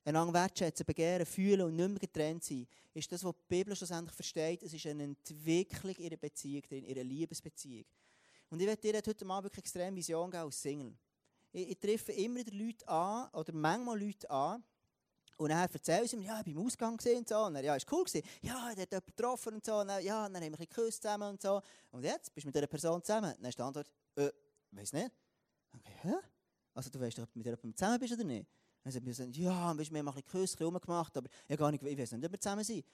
[0.04, 4.14] einander wertschätzen, begehren, fühlen und nicht mehr getrennt sein, ist das, was die Bibel schlussendlich
[4.14, 4.62] versteht.
[4.62, 7.84] Es ist eine Entwicklung ihrer Beziehung ihrer Liebesbeziehung.
[8.48, 10.94] Und ich werde dir heute mal wirklich extrem Vision geben als Single.
[11.52, 14.64] Ich, ich treffe immer wieder Leute an, oder manchmal Leute an,
[15.40, 17.38] und dann erzählen sie mir, ja, ich war im Ausgang und so.
[17.46, 18.28] Und dann, ja, ist cool gewesen.
[18.42, 19.76] Ja, der hat jemanden getroffen und so.
[19.76, 21.62] Und dann, ja, dann haben wir ein bisschen geküsst zusammen und so.
[21.92, 23.34] Und jetzt bist du mit dieser Person zusammen.
[23.38, 24.30] Dann ist die Antwort, äh,
[24.72, 25.10] weiß nicht.
[25.74, 26.12] Okay, hä?
[26.74, 28.46] Also du weißt doch, ob du mit jemandem zusammen bist oder nicht?
[28.82, 32.12] Dann sagt mir, ja, wir haben ein ein rumgemacht, aber ich, gar nicht, ich weiß
[32.12, 32.84] nicht, ob wir zusammen sind.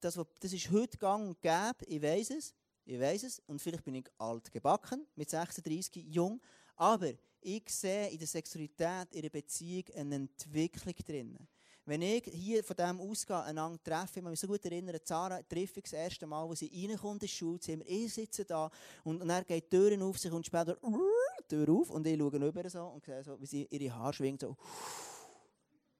[0.00, 3.84] Das, das ist heute gang und gäbe, ich weiß es, ich weiß es, und vielleicht
[3.84, 6.40] bin ich alt gebacken, mit 36, jung,
[6.76, 11.38] aber ich sehe in der Sexualität, in der Beziehung eine Entwicklung drin.
[11.84, 15.40] Wenn ich hier von dem ausgehe, einander treffe, ich kann mich so gut erinnern, Zara
[15.44, 18.68] treffe ich das erste Mal, als sie reinkommt ins Schulzimmer, ich sitze da
[19.04, 20.86] und, und er geht die Türen auf, sich und später die
[21.48, 24.40] Tür auf und ich schaue rüber so und sehe so, wie sie ihre Haare schwingt,
[24.40, 24.56] so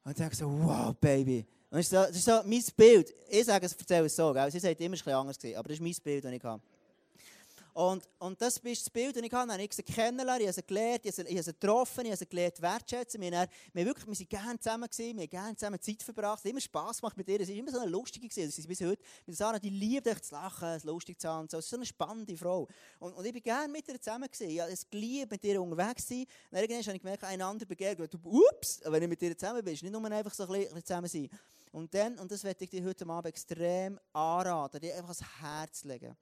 [0.07, 1.45] und denke so, wow, Baby.
[1.69, 3.13] Und das ist so, das ist so mein Bild.
[3.29, 4.51] Ich sage es, erzähle es so, gell?
[4.53, 6.63] sie sagt immer, es war ein anders, aber das ist mein Bild, das ich habe.
[7.77, 9.53] Und, und das ist das Bild, das ich habe.
[9.53, 12.27] Ich habe sie kennengelernt, ich habe sie gelernt, ich habe sie, getroffen, ich habe sie
[12.27, 13.21] gelernt wertschätzen.
[13.21, 16.39] Wir, haben, wir, wirklich, wir sind gerne zusammen gewesen, wir haben gerne zusammen Zeit verbracht,
[16.39, 17.45] es hat immer Spass gemacht mit ihr.
[17.45, 18.51] Sie war immer so eine lustige gewesen.
[18.51, 19.03] Sie bis heute.
[19.27, 21.59] Mit Sarah, die liebt euch zu lachen, es lustig zu haben so.
[21.59, 22.67] Sie ist so eine spannende Frau.
[22.99, 24.49] Und, und ich bin gerne mit ihr zusammen gewesen.
[24.49, 26.25] Ich habe es geliebt, mit ihr unterwegs zu sein.
[26.51, 28.15] Und irgendwann habe ich gemerkt, einander begegnet.
[28.25, 31.29] Ups, wenn ich mit ihr zusammen bin, nicht nur einfach so ein bisschen zusammen sein.
[31.73, 35.85] Und dann, und das werde ich dir heute Abend extrem anraten, dir einfach ans Herz
[35.85, 36.17] legen.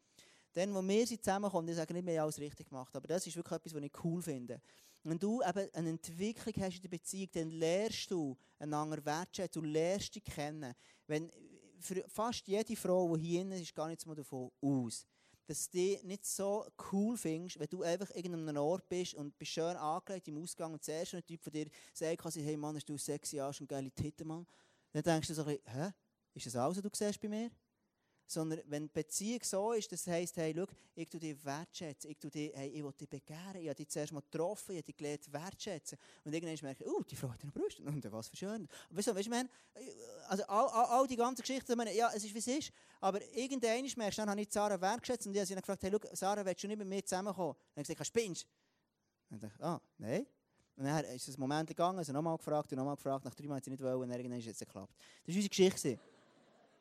[0.55, 3.57] Dann, wo wir zusammenkommen, ich sage nicht, wir alles richtig gemacht, aber das ist wirklich
[3.57, 4.61] etwas, was ich cool finde.
[5.03, 9.69] Wenn du eben eine Entwicklung hast in der Beziehung, dann lernst du einander wertschätzen, du
[9.69, 10.75] lernst dich kennen.
[11.07, 11.31] Wenn,
[11.79, 15.07] für fast jede Frau, die hier ist, ist gar nichts mehr davon aus
[15.47, 19.77] dass du nicht so cool findest, wenn du einfach irgendeinem Ort bist und bist schön
[19.77, 23.41] angelegt im Ausgang und zuerst ein Typ von dir sagt, hey Mann, hast du sexy
[23.41, 24.47] Arsch und geile Titten, Mann.
[24.93, 25.91] Dann denkst du so ein bisschen, hä?
[26.35, 27.51] Ist das alles, was du siehst bei mir?
[28.27, 32.19] Sondern wenn die Beziehung so ist, das heisst, hey, schau, ich tue dich wertschätzen, ich
[32.19, 34.87] tue dich, hey, ich will dich begehren, ich habe dich zuerst mal getroffen, ich habe
[34.87, 35.99] dich gelernt wertschätzen.
[36.25, 38.69] Und irgendwann merke ich, oh, die Frau hat eine Brust, und was für schön.
[38.91, 39.49] Weißt du, weißt du,
[40.29, 43.21] also all, all, all, die ganzen Geschichten, meine, ja, es ist, wie es ist, aber
[43.35, 45.91] irgendwann merkst du, dann habe ich Sarah wertschätzt und ich habe sie dann gefragt, hey,
[45.93, 47.55] schau, Sarah, willst du nicht mit mir zusammenkommen?
[47.75, 48.47] Dann habe ich gesagt, spinnst
[49.31, 50.27] Und dann dachte ich, ah, nein.
[50.77, 53.45] Und dann ist es ein Moment gegangen, also nochmal gefragt und nochmal gefragt, nach drei
[53.45, 54.93] Monaten sie nicht wollen, und irgendwann ist es geklappt.
[55.25, 55.99] Das war unsere Geschichte.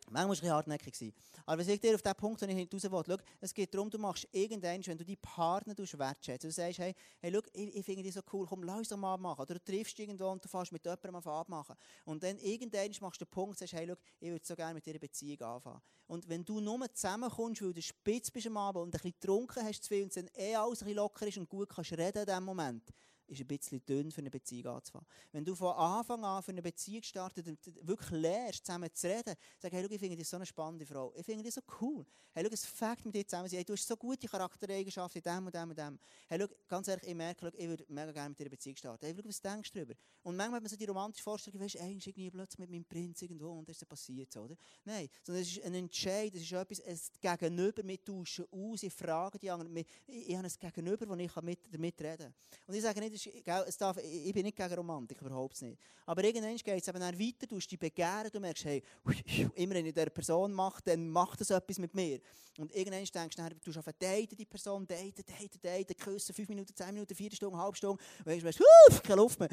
[0.09, 1.13] Manchmal ein bisschen hartnäckig.
[1.45, 3.97] Aber was ich dir auf den Punkt, den ich will, schau, es geht darum, du
[3.97, 8.03] machst irgendwann, wenn du deinen Partner wertschätzen, du sagst, hey, hey schau, ich, ich finde
[8.03, 9.41] dich so cool, komm, lass uns doch mal abmachen.
[9.41, 11.75] Oder du triffst irgendwo und du fährst mit jemandem auf abmachen.
[12.05, 14.87] Und dann irgendwann machst du den Punkt, sagst, hey, schau, ich würde so gerne mit
[14.87, 15.81] eine Beziehung anfangen.
[16.07, 19.63] Und wenn du nur zusammenkommst, weil du spitz bist am Abend und ein bisschen getrunken
[19.63, 22.19] hast zu viel und dann eh alles ein bisschen locker ist und gut kannst reden
[22.19, 22.83] in diesem Moment,
[23.27, 25.07] ist ein bisschen dünn für eine Beziehung anzufangen.
[25.31, 29.35] Wenn du von Anfang an für eine Beziehung startest und wirklich lernst, zusammen zu reden,
[29.59, 31.13] sag, hey, schau, ich finde dich so eine spannende Frau.
[31.15, 32.05] Ich finde dich so cool.
[32.33, 33.49] Hey, schau, es fängt mit dir zusammen.
[33.49, 35.99] Hey, du hast so gute Charaktereigenschaften in dem und dem und dem.
[36.27, 38.75] Hey, schau, ganz ehrlich, ich merke, schau, ich würde mega gerne mit dir eine Beziehung
[38.75, 39.05] starten.
[39.05, 39.93] Hey, schau, was denkst du darüber?
[40.23, 42.85] Und manchmal hat man so die romantische Vorstellung, weißt hey, ist irgendwie plötzlich mit meinem
[42.85, 44.55] Prinz irgendwo und das ist passiert, oder?
[44.85, 48.93] Nein, sondern es ist ein Entscheid, es ist etwas, es Gegenüber, wir tauschen aus, ich
[48.93, 52.33] frage die anderen, ich, ich habe ein Gegenüber, wo ich damit reden kann.
[52.67, 53.22] Und ich sage nicht,
[53.67, 55.77] es darf, ich bin nicht gegen Romantik, überhaupt nicht.
[56.05, 58.83] Aber irgendwann geht es eben dann weiter, du dich begehren, du merkst, hey,
[59.55, 62.19] immer wenn ich dieser Person mache, dann macht das etwas mit mir.
[62.57, 66.49] Und irgendwann denkst du, dann, du auf daten die Person, daten, daten, daten, küssen, fünf
[66.49, 69.49] Minuten, zehn Minuten, vier Stunden, halbe Stunde, und dann du, keine Luft mehr.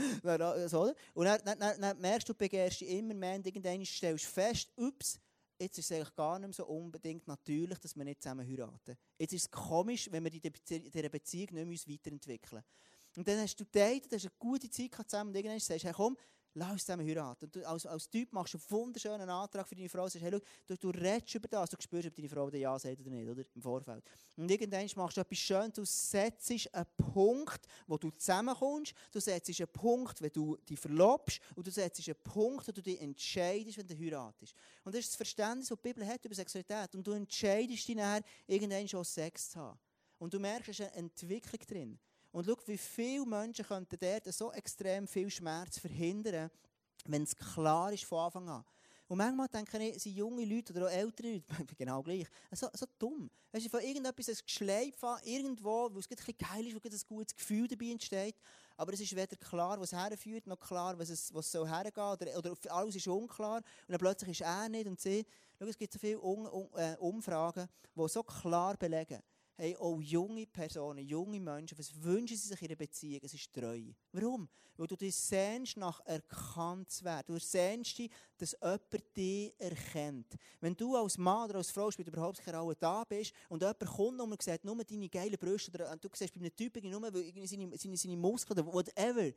[1.14, 4.24] Und dann, dann, dann, dann merkst du, du begehrst dich immer mehr und irgendwann stellst
[4.26, 5.18] du fest, ups,
[5.60, 8.96] jetzt ist es eigentlich gar nicht so unbedingt natürlich, dass wir nicht zusammen heiraten.
[9.18, 12.64] Jetzt ist es komisch, wenn wir in dieser Beziehung nicht mehr weiterentwickeln müssen.
[13.16, 15.94] Und dann hast du datet, hast eine gute Zeit zusammen und irgendwann sagst du, hey,
[15.94, 16.16] komm,
[16.54, 17.44] lass uns zusammen heiraten.
[17.44, 20.32] Und du als, als Typ machst du einen wunderschönen Antrag für deine Frau, sagst, hey,
[20.32, 23.10] schau, du, du redest über das, du spürst, ob deine Frau dir Ja sagt oder
[23.10, 23.42] nicht, oder?
[23.54, 24.04] Im Vorfeld.
[24.36, 29.60] Und irgendwann machst du etwas Schönes, du setzt einen Punkt, wo du zusammenkommst, du setzt
[29.60, 33.78] einen Punkt, wenn du dich verlobst, und du setzt einen Punkt, wo du dich entscheidest,
[33.78, 34.54] wenn du heiratest.
[34.84, 36.94] Und das ist das Verständnis, das die Bibel hat über Sexualität.
[36.94, 39.78] Und du entscheidest dich nachher, irgendwann schon Sex zu haben.
[40.18, 41.98] Und du merkst, es ist eine Entwicklung drin.
[42.32, 46.50] Und schau, wie viele Menschen könnten dort so extrem viel Schmerz verhindern,
[47.06, 48.64] wenn es klar ist von Anfang an.
[49.08, 51.44] Und manchmal denke ich, sind junge Leute oder auch ältere Leute,
[51.76, 53.28] genau gleich, so, so dumm.
[53.50, 56.88] Weißt du, von irgendetwas ein Geschleif an, irgendwo, wo es ein bisschen geil ist, wo
[56.88, 58.36] ein gutes Gefühl dabei entsteht,
[58.76, 62.38] aber es ist weder klar, was herführt, noch klar, was es, was soll hergehen, oder,
[62.38, 65.26] oder alles ist unklar, und dann plötzlich ist er nicht und sie.
[65.58, 66.14] Schau, es gibt so viele
[66.76, 69.20] äh, Umfragen, die so klar belegen,
[69.60, 73.20] hey, auch junge Personen, junge Menschen, was wünschen sie sich in einer Beziehung?
[73.22, 73.94] Es ist Treue.
[74.12, 74.48] Warum?
[74.76, 77.34] Weil du dich sehnst nach erkannt zu werden.
[77.34, 80.34] Du sehnst dich, dass jemand dich erkennt.
[80.60, 83.84] Wenn du als Mann oder als Frau spielt überhaupt keine Rolle da bist und jemand
[83.84, 87.12] kommt und sagt nur deine geilen Brüste oder du siehst bei einem Typen nur
[87.46, 89.30] seine, seine, seine Muskeln oder whatever,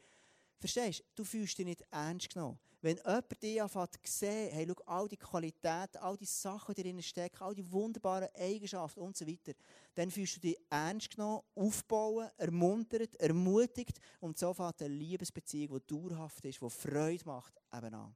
[0.60, 1.04] Verstehst du?
[1.16, 2.60] Du fühlst dich nicht ernst genommen.
[2.84, 6.84] Wenn jemand dich anfängt zu sehen, hey, schau, all die Qualitäten, all die Sachen, die
[6.84, 9.54] drin stecken, all die wunderbaren Eigenschaften und so weiter,
[9.96, 15.88] dann fühlst du dich ernst genommen, aufbauen, ermuntert, ermutigt und so fängt eine Liebesbeziehung, die
[15.88, 18.13] dauerhaft ist, die Freude macht, eben an.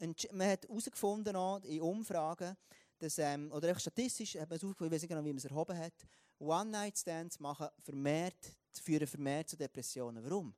[0.00, 2.54] Und man hat herausgefunden in Umfragen,
[2.98, 5.44] dass, ähm, oder statistisch hat man es aufgefunden, ich weiß nicht genau, wie man es
[5.46, 5.94] erhoben hat,
[6.38, 10.22] One-Night-Stands führen vermehrt zu Depressionen.
[10.22, 10.54] Warum?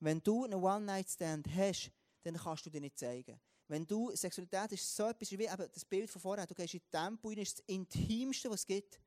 [0.00, 1.90] Wenn du einen One-Night-Stand hast,
[2.22, 3.40] dann kannst du dir nicht zeigen.
[3.66, 6.80] Wenn du, Sexualität ist so etwas wie eben das Bild von vorher, du gehst in
[6.90, 9.00] Tempo rein, ist das Intimste, was es gibt.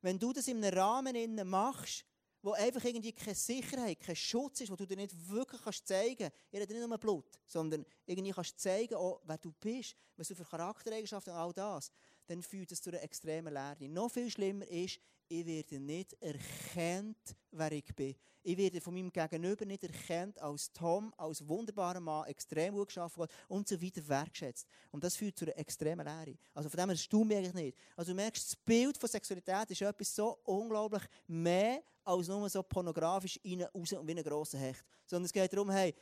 [0.00, 2.04] Wenn du das in einem Rahmen machst,
[2.42, 6.16] wo einfach irgendwie keine Sicherheit, kein Schutz ist, wo du dir nicht wirklich kannst zeigen
[6.18, 6.36] kannst.
[6.52, 10.34] Ihr redet nicht nur Blut, sondern irgendwie kannst zeigen, auch, wer du bist, was du
[10.34, 11.90] für Charaktereigenschaften und all das.
[12.26, 13.88] Dann führt es zu einer extremen Leere.
[13.88, 18.14] Noch viel schlimmer ist, ich werde nicht erkannt, wer ich bin.
[18.42, 23.26] Ich werde von meinem Gegenüber nicht erkannt als Tom, als wunderbarer Mann, extrem gut geschaffen
[23.48, 24.66] und so weiter wertschätzt.
[24.90, 26.38] Und das führt zu einer extremen Lehre.
[26.54, 27.78] Also von dem her mich eigentlich nicht.
[27.96, 32.62] Also du merkst, das Bild von Sexualität ist etwas so unglaublich mehr als nur so
[32.62, 34.84] pornografisch rein, raus und wie ein grosser Hecht.
[35.04, 35.94] Sondern es geht darum, hey,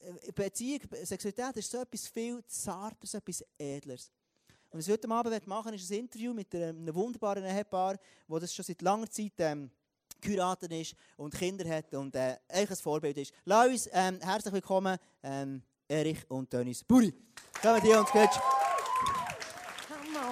[0.00, 4.10] äh, Beziehung, Sexualität ist so etwas viel zarteres, etwas edleres.
[4.72, 8.54] Und was ich heute Abend machen ist ein Interview mit einem wunderbaren Ehepaar, das das
[8.54, 9.70] schon seit langer Zeit ähm,
[10.18, 13.34] geheiratet ist und Kinder hat und äh, eigentlich ein Vorbild ist.
[13.44, 17.12] Lass uns ähm, herzlich willkommen, ähm, Erich und Dennis Buri.
[17.60, 18.30] Kommen die uns gut.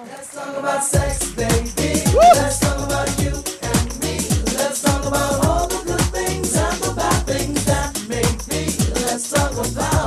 [0.07, 2.01] Let's talk about sex, baby.
[2.11, 2.21] Woo!
[2.33, 4.17] Let's talk about you and me.
[4.57, 8.73] Let's talk about all the good things and the bad things that make me.
[9.05, 10.00] Let's talk about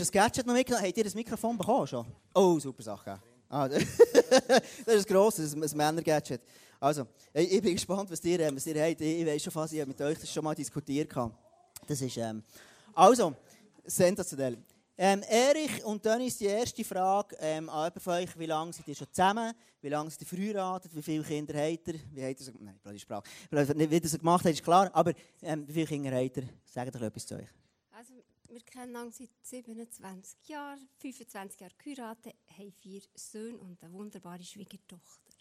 [0.00, 0.86] hast ein Gadget noch mitgenommen.
[0.86, 2.06] Habt ihr das Mikrofon bekommen schon?
[2.34, 3.20] Oh, super Sache.
[3.48, 6.40] Ah, das ist ein grosses, ein Männer-Gadget.
[6.80, 9.00] Also, ich bin gespannt, was ihr, was ihr habt.
[9.00, 11.10] Ich weiß schon fast, ich habe mit euch das schon mal diskutiert.
[11.86, 12.42] Das ist, ähm,
[12.94, 13.34] also,
[13.84, 14.58] sensationell.
[14.96, 18.38] Ähm, Erich und dann ist die erste Frage ähm, an von euch.
[18.38, 19.52] Wie lange seid ihr schon zusammen?
[19.80, 20.94] Wie lange seid ihr verheiratet?
[20.94, 21.94] Wie viele Kinder habt ihr?
[22.12, 23.24] Wie habt ihr nein, blöde Sprache.
[23.50, 24.90] Wie ihr das gemacht habt, ist klar.
[24.92, 26.48] Aber ähm, wie viele Kinder habt ihr?
[26.64, 27.63] Sagt doch etwas zu euch.
[28.54, 34.44] Wir kennen uns seit 27 Jahren, 25 Jahre geheiratet, haben vier Söhne und eine wunderbare
[34.44, 35.32] Schwiegertochter.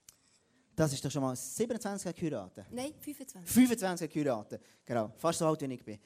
[0.76, 2.66] Das ist doch schon mal 27 Jahre geheiratet?
[2.72, 3.54] Nein, 25.
[3.54, 5.14] 25 Jahre geheiratet, genau.
[5.16, 6.00] Fast so alt, wie ich bin.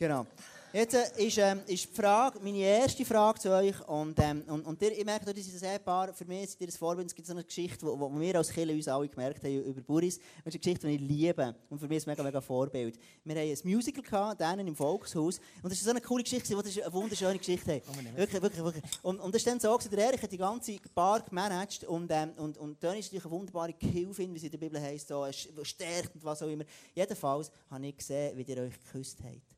[0.00, 0.26] Genau.
[0.72, 3.86] Jetzt äh, ist, ähm, ist die Frage, meine erste Frage zu euch.
[3.86, 6.68] Und, ähm, und, und ihr, ich merke, das ist ein Ehepaar, für mich ist ihr
[6.68, 7.08] ein Vorbild.
[7.08, 9.80] Es gibt so eine Geschichte, wo, wo wir als Kinder uns alle gemerkt haben über
[9.82, 10.16] Buris.
[10.16, 11.54] Das ist eine Geschichte, die ich liebe.
[11.68, 12.98] Und für mich ist es mega, mega Vorbild.
[13.24, 15.38] Wir haben ein Musical gehabt, denen im Volkshaus.
[15.60, 17.82] Und das ist so eine coole Geschichte, die eine wunderschöne Geschichte hat.
[17.90, 18.84] Oh, wirklich, wirklich, wirklich.
[19.02, 21.84] Und, und das ist dann so, der Erich hat die ganze Bar gemanagt.
[21.84, 24.80] Und, ähm, und, und dann ist natürlich eine wunderbare Killfin, wie sie in der Bibel
[24.80, 25.26] heisst, so,
[25.62, 26.64] stärkt und was auch immer.
[26.94, 29.49] Jedenfalls habe ich gesehen, wie ihr euch geküsst habt.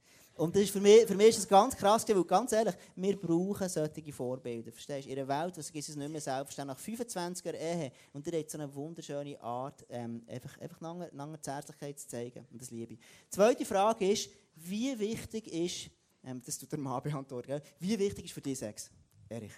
[0.42, 3.16] Und das ist für, mich, für mich ist das ganz krass, weil ganz ehrlich, wir
[3.16, 4.72] brauchen solche Vorbilder.
[4.72, 5.12] Verstehst du?
[5.12, 6.98] In einer Welt, was ist es nicht mehr selbstverständlich.
[6.98, 11.40] Nach 25er Ehe und ihr habt so eine wunderschöne Art, ähm, einfach, einfach lange, lange
[11.40, 12.44] Zärtlichkeit zu zeigen.
[12.50, 12.98] Und das liebe ich.
[13.30, 15.90] Zweite Frage ist, wie wichtig ist,
[16.24, 18.90] ähm, das tut der Mann beantworten, wie wichtig ist für dich Sex?
[19.28, 19.52] Erich?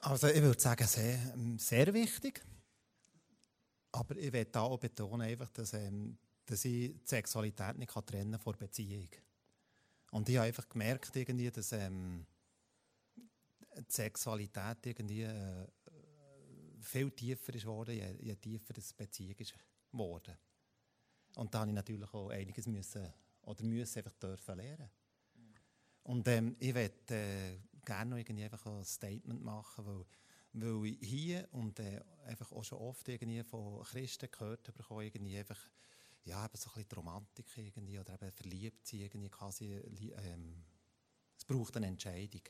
[0.00, 2.40] Also ich würde sagen, sehr, ähm, sehr wichtig.
[3.92, 8.54] Aber ich will auch betonen, einfach, dass, ähm, dass ich die Sexualität nicht trennen von
[8.54, 9.10] der Beziehung.
[10.14, 12.24] Und ich habe einfach gemerkt, irgendwie, dass ähm,
[13.76, 15.66] die Sexualität irgendwie äh,
[16.78, 19.54] viel tiefer ist geworden, je, je tiefer die Beziehung ist
[19.90, 20.36] geworden.
[21.34, 24.88] Und da habe ich natürlich auch einiges müssen, oder müssen einfach dürfen lernen.
[26.04, 30.04] Und ähm, ich möchte äh, gerne noch irgendwie einfach ein Statement machen, weil,
[30.52, 35.38] weil ich hier und äh, einfach auch schon oft irgendwie von Christen gehört habe, irgendwie
[35.38, 35.58] einfach
[36.24, 40.64] ja, eben so ein bisschen die Romantik irgendwie, oder eben verliebt sein irgendwie quasi, ähm,
[41.36, 42.42] es braucht eine Entscheidung.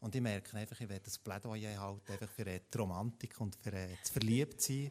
[0.00, 3.72] Und ich merke einfach, ich werde das Plädoyer halten, einfach für die Romantik und für
[3.72, 4.90] äh, das Verliebtsein.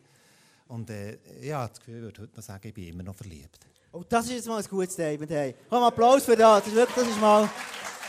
[0.67, 3.59] Und äh, ja, das Gefühl, ich würde heute noch sagen, ich bin immer noch verliebt.
[3.91, 5.29] Oh, das ist jetzt mal ein gutes Statement.
[5.29, 5.55] Hey.
[5.69, 6.59] Komm, Applaus für das.
[6.59, 7.49] Das ist wirklich, das ist mal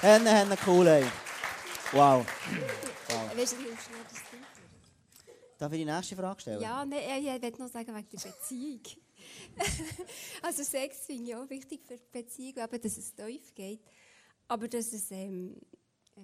[0.01, 0.87] Henne, Henne, cool.
[0.87, 1.05] Hey.
[1.91, 2.25] Wow.
[3.09, 3.31] wow.
[3.35, 3.45] Du,
[5.59, 6.61] Darf ich die nächste Frage stellen?
[6.61, 9.02] Ja, nee, ich wollte noch sagen wegen der Beziehung.
[10.43, 13.81] also Sex finde ich auch wichtig für die Beziehung, eben, dass es tief geht.
[14.49, 15.57] Aber dass es ähm,
[16.17, 16.21] äh,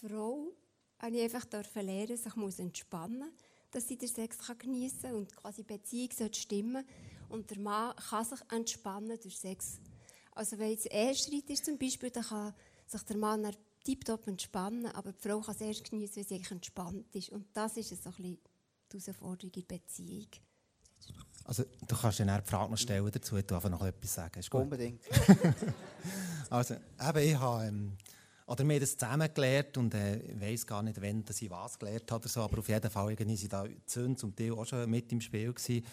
[0.00, 0.52] Frau
[0.98, 3.32] habe ich einfach lernen, sich muss entspannen,
[3.70, 6.86] dass sie den Sex geniessen kann und quasi Beziehung sollte stimmen
[7.28, 9.80] und der Mann kann sich entspannen durch Sex.
[10.32, 12.54] Also wenn es Ehestreit ist zum Beispiel, dann kann
[12.86, 13.50] sich der Mann
[13.84, 17.30] tiptop entspannen, aber die Frau kann es erst geniessen, wenn sie entspannt ist.
[17.30, 18.38] Und das ist so ein bisschen
[18.92, 20.28] die Herausforderung in der Beziehung.
[21.44, 24.38] Also, du kannst dir die Frage noch stellen dazu, du einfach noch etwas sagen.
[24.38, 24.62] Ist gut?
[24.62, 25.02] Unbedingt.
[26.50, 27.92] also, eben, ich habe, ähm,
[28.46, 31.50] oder wir haben das zusammen gelernt und äh, ich weiß gar nicht, wann dass ich
[31.50, 34.52] was gelernt habe oder so, aber auf jeden Fall irgendwie sind da Söhne zum Teil
[34.52, 35.84] auch schon mit im Spiel gewesen.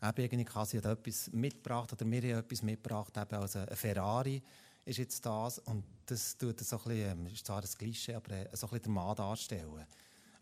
[0.00, 4.42] Eben irgendwie quasi hat etwas mitgebracht oder haben etwas mitgebracht, eben also ein Ferrari
[4.88, 8.32] ist jetzt das und das tut so ein bisschen, ähm, ist zwar das Gleiche, aber
[8.32, 9.86] äh, so ein bisschen den Mann darstellen.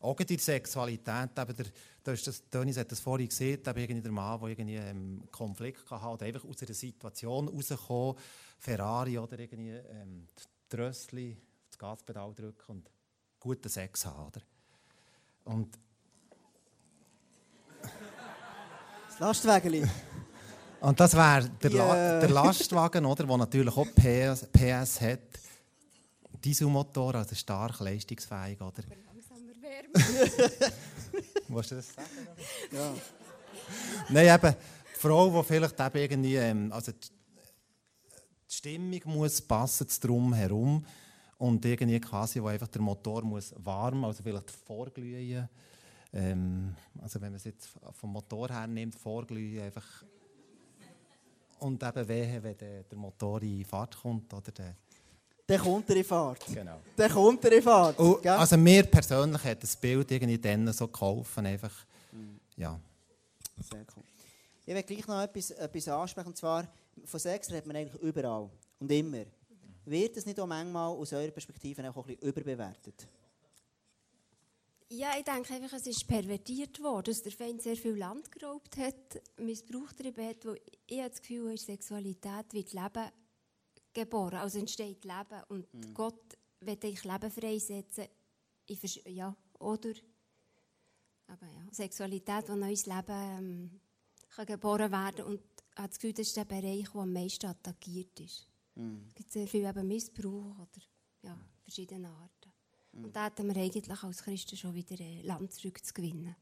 [0.06, 1.66] Auch in der Sexualität, eben der,
[2.02, 5.28] da ist das, Dennis hat das vorhin gesehen, eben der Mann, der irgendwie einen ähm,
[5.32, 8.16] Konflikt hatte, einfach aus einer Situation rauskommen,
[8.58, 10.28] Ferrari oder irgendwie ähm,
[10.70, 11.36] die Rössli
[11.68, 12.90] das Gaspedal drücken und
[13.40, 14.28] guten Sex haben.
[14.28, 14.40] Oder?
[15.44, 15.78] Und
[19.08, 19.90] Das Lastwagen.
[20.80, 25.20] Und das wäre der, La der Lastwagen, oder, der natürlich auch PS, PS hat.
[26.44, 28.60] Dieselmotor, also stark leistungsfähig.
[28.60, 28.82] Oder?
[29.76, 30.72] Wärmer.
[31.48, 32.08] Willst du das sagen?
[32.72, 32.94] Ja.
[34.08, 34.54] Nein, eben,
[34.94, 37.08] die Frau, die vielleicht eben irgendwie, ähm, also die,
[38.48, 40.84] Stimmung muss passen, das Drumherum
[41.38, 45.48] und irgendwie quasi, wo einfach der Motor muss warm, also vielleicht vorglühen.
[46.12, 50.04] Ähm, also wenn man es jetzt vom Motor her nimmt, vorglühen einfach.
[51.58, 54.76] Und eben wehe, wenn der, der Motor in Fahrt kommt, oder der,
[55.46, 56.44] Dann kommt er in Fahrt.
[56.52, 56.80] genau.
[56.96, 57.98] Dann kommt er in Fahrt.
[57.98, 61.72] Und, also mir persönlich hat das Bild irgendwie dann so geholfen, einfach,
[62.56, 62.78] ja.
[63.70, 64.02] Sehr cool.
[64.66, 66.66] Ich will gleich noch etwas, etwas ansprechen, und zwar,
[67.04, 69.24] von Sex redet man eigentlich überall und immer.
[69.84, 73.06] Wird das nicht auch manchmal aus eurer Perspektive auch ein bisschen überbewertet?
[74.88, 78.76] Ja, ich denke einfach, es ist pervertiert worden, dass der Feind sehr viel Land geraubt
[78.76, 80.54] hat, Missbrauch getrieben hat, wo
[80.86, 83.10] ich habe das Gefühl, in Sexualität wird Leben
[84.00, 88.06] geboren, also entsteht Leben und Gott will eigentlich Leben freisetzen,
[89.06, 89.92] ja, oder
[91.28, 93.80] aber ja, Sexualität, wo neues Leben ähm,
[94.28, 97.46] kann geboren werden und ich habe das Gefühl, das ist der Bereich, der am meisten
[97.46, 98.48] attackiert ist.
[99.08, 100.82] Es gibt sehr viel eben Missbrauch oder
[101.22, 102.52] ja, verschiedene Arten.
[102.92, 106.34] Und da hätten wir eigentlich als Christen schon wieder Land zurückzugewinnen.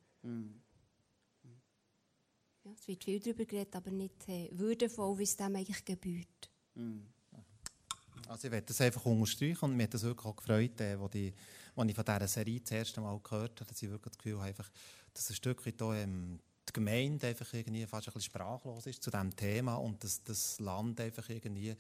[2.65, 6.51] Ja, es wird viel darüber geredet, aber nicht äh, würdevoll, wie es dem eigentlich gebührt.
[8.29, 11.15] Also ich werde das einfach unterstreichen und mir hat das wirklich auch gefreut, äh, als
[11.15, 11.35] ich,
[11.77, 14.39] als ich von dieser Serie das erste Mal gehört habe, dass ich wirklich das Gefühl
[14.39, 14.71] habe, einfach,
[15.13, 19.03] dass ein Stück weit auch, ähm, die Gemeinde einfach irgendwie fast ein bisschen sprachlos ist
[19.03, 21.77] zu diesem Thema und dass das Land einfach irgendwie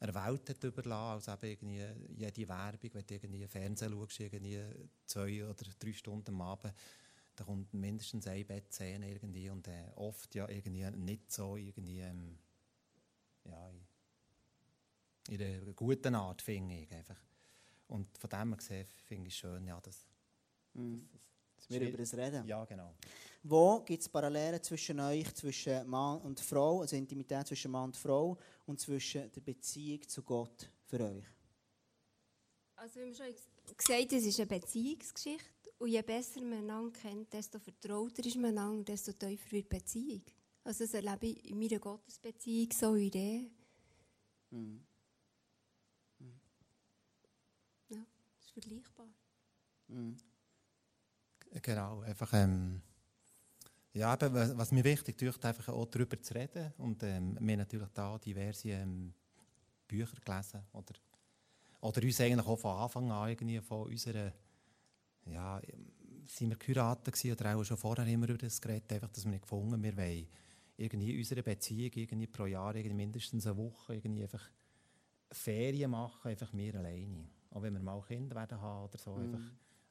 [0.00, 4.60] einer Welt hat überlassen, also eben irgendwie jede Werbung, wenn du irgendwie Fernsehen schaust, irgendwie
[5.06, 6.72] zwei oder drei Stunden am Abend,
[7.34, 12.38] da kommt mindestens eine Bettszene irgendwie und äh, oft ja irgendwie nicht so irgendwie, ähm,
[13.44, 13.72] ja,
[15.28, 16.92] in einer guten Art, finde ich.
[16.92, 17.20] Einfach.
[17.86, 20.04] Und von dem her gesehen finde ich es schön, ja, dass...
[21.56, 22.46] Dass wir über das reden.
[22.46, 22.94] Ja, genau.
[23.42, 27.96] Wo gibt es Parallelen zwischen euch, zwischen Mann und Frau, also Intimität zwischen Mann und
[27.96, 31.24] Frau und zwischen der Beziehung zu Gott für euch?
[32.76, 33.34] Also, wie wir schon
[33.76, 35.70] gesagt es ist eine Beziehungsgeschichte.
[35.78, 39.76] Und je besser man einander kennt, desto vertrauter ist man einander, desto tiefer wird die
[39.76, 40.22] Beziehung.
[40.62, 43.40] Also, das erlebe ich in meiner Gottesbeziehung so in der.
[44.50, 44.58] Ja,
[48.60, 49.08] vergleichbar.
[51.62, 52.32] Genau, einfach...
[52.32, 52.82] Ähm,
[53.94, 56.72] ja, eben, was mir wichtig ist, einfach auch darüber zu reden.
[56.78, 59.14] Und ähm, wir natürlich da diverse ähm,
[59.88, 60.62] Bücher gelesen.
[60.72, 60.94] Oder,
[61.80, 64.32] oder uns eigentlich auch von Anfang an irgendwie von unserer...
[65.24, 65.60] Ja,
[66.26, 69.30] sind wir geheiratet gewesen, oder auch schon vorher immer über das geredet, einfach, dass wir
[69.30, 70.28] nicht gefunden wir wollen
[70.78, 74.48] irgendwie in unserer Beziehung irgendwie pro Jahr irgendwie mindestens eine Woche irgendwie einfach
[75.30, 77.28] Ferien machen, einfach wir alleine.
[77.50, 79.40] Auch wenn wir mal Kinder werden haben oder so, einfach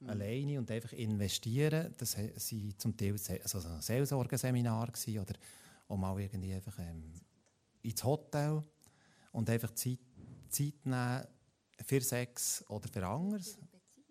[0.06, 1.93] alleine und einfach investieren.
[1.98, 5.34] Das waren zum Teil also so Seelsorgeseminare oder
[5.88, 7.13] auch mal irgendwie einfach ähm,
[7.82, 8.62] ins Hotel
[9.32, 10.00] und einfach Zeit,
[10.50, 11.24] Zeit nehmen
[11.86, 13.58] für Sex oder für anderes.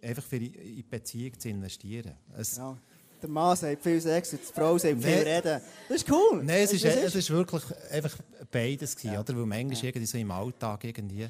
[0.03, 2.15] Einfach für in die Beziehung zu investieren.
[2.37, 2.77] Es, Ja.
[3.23, 5.43] Der Mann sagt viel Sex und die Frau sagt viel Nein.
[5.43, 5.61] Reden.
[5.89, 6.45] Das ist cool.
[6.45, 8.15] Nein, es ist, Das es ist wirklich einfach
[8.51, 9.37] beides gewesen, oder?
[9.37, 11.27] Weil manchmal irgendwie so im Alltag irgendwie,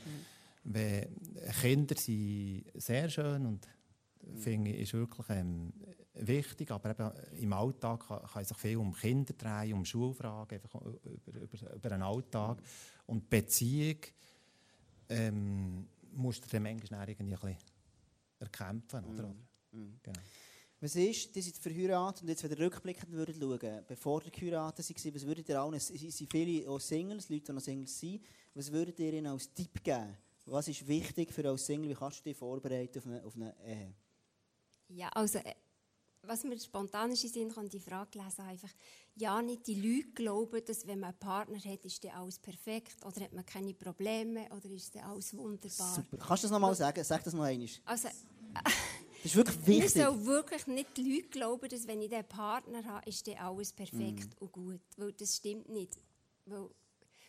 [0.68, 1.08] wenn
[1.60, 3.68] Kinder sind sehr schön und
[4.34, 5.72] finde ich, ist wirklich ähm,
[6.14, 10.80] wichtig, aber eben im Alltag kann, kann sich viel um Kinder drehen, um Schulfragen, einfach
[10.80, 12.60] über, über, über den Alltag
[13.06, 13.98] und Beziehung
[15.08, 17.58] ähm, musst du dann manchmal irgendwie ein bisschen
[18.40, 19.34] erkämpfen, oder?
[20.02, 20.18] Genau.
[20.80, 24.88] Was ist, die sind verheiratet und jetzt, wenn ihr rückblickend würdet schauen, bevor ihr geheiratet
[24.88, 28.22] waren, was würdet ihr allen, es sind viele auch Singles, Leute, die noch Singles sind,
[28.54, 30.16] was würdet ihr ihnen als Tipp geben?
[30.46, 31.90] Was ist wichtig für als Single?
[31.90, 33.94] Wie kannst du dich vorbereiten auf eine, auf eine Ehe?
[34.88, 35.54] Ja, also, äh,
[36.22, 38.70] was mir spontan ist in den Sinn kommt, die Frage lesen, einfach,
[39.16, 42.96] ja, nicht die Leute glauben, dass wenn man einen Partner hat, ist dann alles perfekt
[43.04, 45.94] oder hat man keine Probleme oder ist dann alles wunderbar.
[45.96, 46.16] Super.
[46.18, 47.02] Kannst du das nochmal sagen?
[47.02, 47.68] Sag das noch einmal.
[47.84, 48.08] Also,
[48.54, 50.02] Das ist wirklich man wichtig.
[50.02, 53.72] soll wirklich nicht die Leute glauben, dass wenn ich einen Partner habe, ist dann alles
[53.72, 54.30] perfekt Mhm.
[54.38, 54.80] und gut.
[54.96, 55.96] Weil das stimmt nicht.
[56.44, 56.68] Weil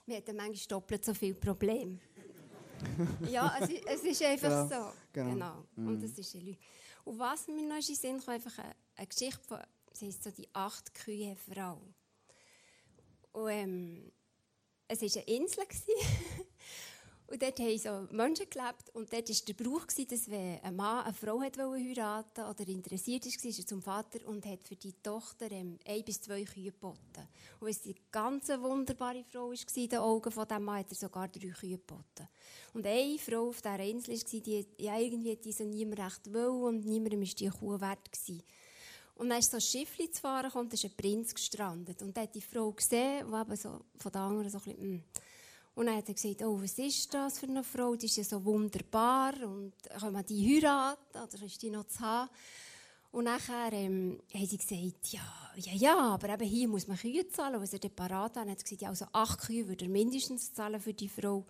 [0.05, 1.99] wir haben manchmal doppelt so viele Probleme.
[3.29, 4.93] ja, es, es ist einfach Ja, so.
[5.13, 5.63] genau.
[5.75, 5.89] Genau.
[5.89, 6.57] Und das ist eine Lüge.
[7.05, 9.59] Und was mir noch in den Sinn kommt, einfach eine, eine Geschichte von,
[9.93, 11.81] sie heisst so die acht Kühe Frau.
[13.33, 14.11] Und ähm,
[14.87, 15.63] es war eine Insel.
[17.29, 18.89] Und dort haben so Menschen gelebt.
[18.93, 23.49] Und dort war der Brauch, dass wenn ein Mann eine Frau heiraten oder interessiert war,
[23.49, 27.27] ist er zum Vater und hat für die Tochter ähm, ein bis zwei Kühe geboten.
[27.59, 30.95] Und es eine ganz wunderbare Frau war in den Augen von diesem Mann, hat er
[30.95, 32.29] sogar drei Kühe geboten.
[32.73, 36.85] Und eine Frau auf dieser Insel war, die ja, irgendwie diese niemand recht wollen und
[36.85, 38.11] niemandem war die Kuh wert.
[38.11, 38.43] Gewesen.
[39.15, 42.01] Und dann ist so ein Schiff zu fahren, kommt, ist ein Prinz gestrandet.
[42.03, 44.95] Und dann hat die Frau gesehen, die eben so von den anderen so ein bisschen,
[44.95, 45.03] mm,
[45.77, 47.95] und dann hat er gesagt, oh, was ist das für eine Frau?
[47.95, 49.35] Die ist ja so wunderbar.
[49.43, 51.19] Und kann man die heiraten?
[51.19, 52.31] Oder ist die noch zu haben?
[53.11, 55.21] Und nachher ähm, haben sie gesagt, ja,
[55.55, 57.61] ja, ja, aber eben hier muss man Kühe zahlen.
[57.61, 60.81] Was er dann parat hat, hat gesagt, ja, also acht Kühe würde er mindestens zahlen
[60.81, 61.45] für die Frau.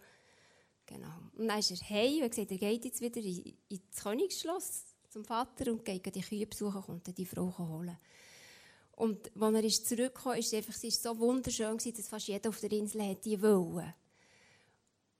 [0.87, 1.07] Genau.
[1.37, 5.71] Und dann ist er heim und gesagt, er geht jetzt wieder ins Königsschloss zum Vater
[5.71, 7.97] und geht die Kühe besuchen und die Frau holen.
[8.97, 13.15] Und als er zurückgekommen ist, es einfach, so wunderschön, dass fast jeder auf der Insel
[13.23, 13.93] die wollte.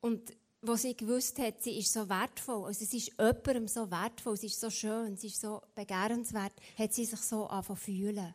[0.08, 4.38] Und was sie gewusst hat, sie ist so wertvoll, also es ist jemandem so wertvoll,
[4.38, 8.34] sie ist so schön, sie ist so begehrenswert, hat sie sich so angefangen fühlen.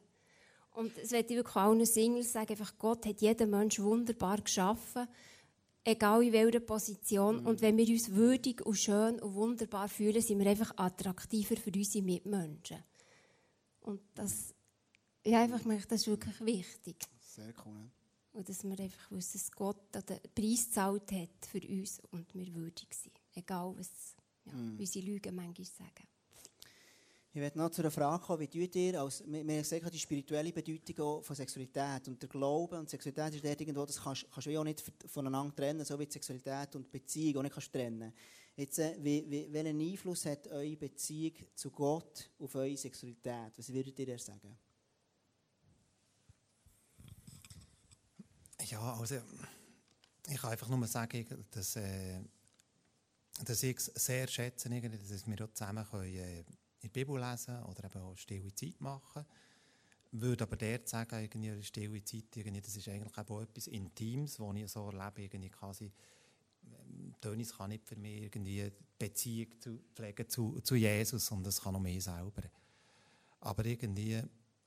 [0.73, 5.09] Und es wird wirklich allen Singles sagen, einfach Gott hat jeden Menschen wunderbar geschaffen,
[5.83, 7.41] egal in welcher Position.
[7.41, 7.47] Mhm.
[7.47, 11.73] Und wenn wir uns würdig und schön und wunderbar fühlen, sind wir einfach attraktiver für
[11.75, 12.85] unsere Mitmenschen.
[13.81, 14.55] Und das,
[15.25, 16.97] ja, einfach, das ist wirklich wichtig.
[17.19, 17.91] Sehr cool.
[18.33, 22.55] Und dass wir einfach wissen, dass Gott den Preis gezahlt hat für uns und wir
[22.55, 23.13] würdig sind.
[23.35, 23.91] Egal, was
[24.47, 24.79] ja, mm.
[24.79, 26.09] unsere Lügen manchmal sagen.
[27.35, 29.99] Ich werde noch zu einer Frage kommen, wie tut ihr, als, wir, wir sehen die
[29.99, 34.47] spirituelle Bedeutung von Sexualität und der Glaube und Sexualität ist dort irgendwo, das kannst, kannst
[34.47, 38.13] du auch nicht voneinander trennen, so wie Sexualität und Beziehung auch nicht kannst trennen.
[38.55, 43.53] Jetzt, äh, wie, wie, welchen Einfluss hat eure Beziehung zu Gott auf eure Sexualität?
[43.57, 44.55] Was würdet ihr sagen?
[48.73, 49.17] Ja, also
[50.27, 52.23] ich kann einfach nur sagen, dass, äh,
[53.45, 56.47] dass ich es sehr schätze, dass wir auch zusammen können, äh, in
[56.85, 59.27] die Bibel lesen oder eben auch stille Zeit machen.
[60.11, 63.67] Ich würde aber dort sagen, irgendwie eine stille Zeit, irgendwie, das ist eigentlich auch etwas
[63.67, 65.93] Intimes, das ich so erlebe, irgendwie quasi,
[66.65, 71.75] ähm, kann nicht für mich irgendwie Beziehung zu pflegen zu, zu Jesus, sondern das kann
[71.75, 72.43] nur mehr selber.
[73.41, 74.23] Aber irgendwie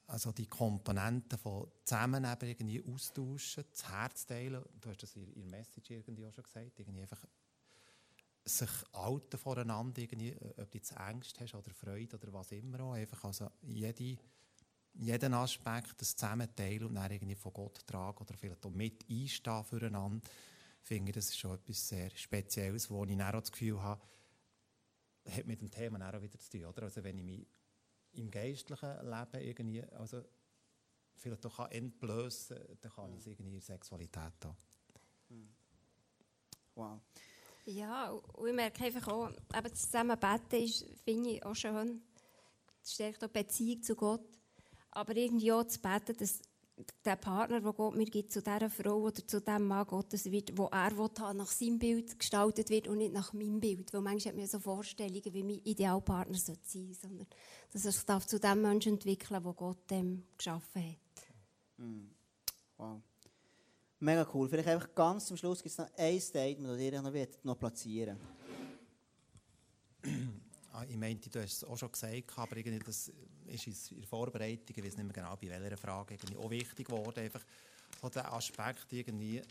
[0.07, 4.63] also die Komponenten von zusammen irgendwie austauschen, das Herz teilen.
[4.79, 6.79] Du hast das in der Message irgendwie auch schon gesagt.
[6.79, 7.25] Irgendwie einfach
[8.43, 12.93] sich alten voreinander, irgendwie, ob du jetzt Angst hast oder Freude oder was immer auch.
[12.93, 14.17] Einfach also jede,
[14.93, 19.03] jeden Aspekt das zusammen teilen und dann irgendwie von Gott tragen oder vielleicht auch mit
[19.09, 20.21] einstehen füreinander.
[20.81, 24.01] Ich finde, das ist schon etwas sehr Spezielles, wo ich dann auch das Gefühl habe,
[25.31, 26.65] hat mit dem Thema auch wieder zu tun.
[26.65, 26.83] Oder?
[26.83, 27.47] Also wenn ich mich
[28.17, 30.23] im geistlichen Leben irgendwie, also
[31.15, 34.57] vielleicht auch entblößen dann kann ich es irgendwie in der Sexualität haben.
[35.29, 35.55] Hm.
[36.75, 37.01] Wow.
[37.65, 42.01] Ja, und ich merke einfach auch, eben zusammen beten ist, finde ich auch schön.
[42.81, 44.27] Das stärkt auch Beziehung zu Gott.
[44.91, 46.41] Aber irgendwie auch zu beten, dass
[47.05, 50.57] der Partner, den Gott mir gibt, zu dieser Frau oder zu dem Mann Gottes wird,
[50.57, 53.93] wo er will, nach seinem Bild gestaltet wird und nicht nach meinem Bild.
[53.93, 57.27] Weil manchmal hat man so Vorstellungen, wie mein Idealpartner sein sollte, sondern
[57.71, 61.27] dass er sich zu dem Menschen entwickeln darf, Gott dem geschaffen hat.
[61.77, 62.07] Mm.
[62.77, 63.01] Wow.
[63.99, 64.49] Mega cool.
[64.49, 67.11] Vielleicht einfach ganz zum Schluss gibt es noch ein Statement, das ihr noch,
[67.43, 68.34] noch platzieren Ah,
[70.89, 73.11] ich meinte, du hast es auch schon gesagt, aber irgendwie das
[73.47, 76.87] ist in der Vorbereitung, ich weiß nicht mehr genau, bei welcher Frage, irgendwie auch wichtig
[76.87, 77.43] geworden, einfach
[78.01, 79.41] so der Aspekt irgendwie,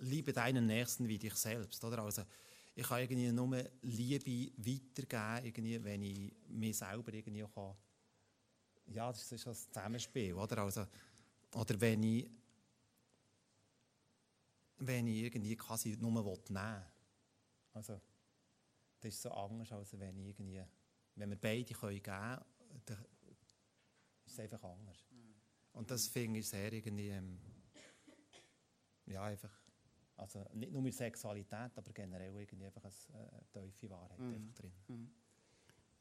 [0.00, 2.02] liebe deinen Nächsten wie dich selbst, oder?
[2.02, 2.22] Also,
[2.74, 7.74] ich kann irgendwie nur Liebe weitergeben, irgendwie, wenn ich mir selber irgendwie kann.
[8.86, 10.58] Ja, das ist das Zusammenspiel, oder?
[10.58, 10.86] Also,
[11.54, 12.30] oder wenn ich,
[14.78, 16.82] wenn ich irgendwie quasi nur nehmen will.
[17.72, 18.00] Also,
[19.00, 20.62] das ist so anders, als wenn, irgendwie,
[21.14, 22.44] wenn wir beide können geben können,
[22.84, 23.04] dann
[24.24, 25.06] ist es einfach anders.
[25.72, 27.38] Und das finde ich sehr irgendwie, ähm,
[29.06, 29.52] ja, einfach,
[30.16, 34.34] also nicht nur mit Sexualität, aber generell irgendwie einfach eine äh, tiefe Wahrheit mhm.
[34.34, 34.72] einfach drin.
[34.88, 35.10] Mhm.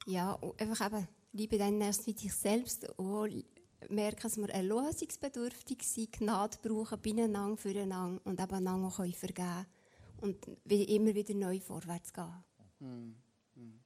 [0.07, 3.45] Ja, einfach eben, liebe dann erst mit sich selbst und
[3.89, 9.65] merken, dass wir lösungsbedürftig sind, Gnade brauchen, beieinander, füreinander und eben einander vergeben können
[10.21, 12.43] und immer wieder neu vorwärts gehen.
[12.79, 13.15] Hm,
[13.55, 13.79] hm.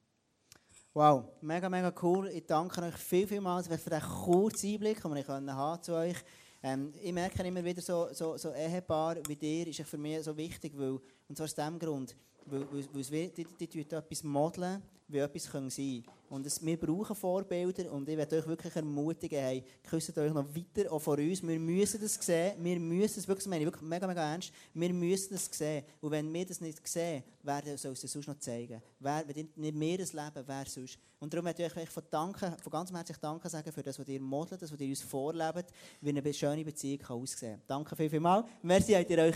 [0.93, 2.27] Wow, mega, mega cool.
[2.27, 6.17] Ich danke euch viel, vielmals für den kurzen Einblick, den wir haben zu euch
[6.61, 10.35] ähm, Ich merke immer wieder, so, so, so Ehepaar wie dir ist für mich so
[10.35, 12.15] wichtig, weil, und zwar aus dem Grund,
[12.45, 14.81] weil, weil, weil die, die, die etwas modeln,
[15.11, 16.03] wie etwas sein können.
[16.29, 20.45] Und es, wir brauchen Vorbilder und ich werde euch wirklich ermutigen, hey, küsst euch noch
[20.55, 21.45] weiter auch vor uns.
[21.45, 24.53] Wir müssen das sehen, wir müssen es wirklich, das meine ich wirklich mega, mega ernst,
[24.73, 25.83] wir müssen das sehen.
[25.99, 28.81] Und wenn wir das nicht sehen, wer soll es sonst noch zeigen?
[28.99, 30.97] Wer, wenn nicht wir das leben, wer sonst?
[31.19, 34.07] Und darum möchte ich euch von, danken, von ganzem Herzen Danke sagen für das, was
[34.07, 35.65] ihr modelt, das, was ihr uns vorlebt,
[35.99, 37.61] wie eine schöne Beziehung kann aussehen kann.
[37.67, 38.45] Danke viel, viel mal.
[38.63, 39.35] Merci, habt ihr euch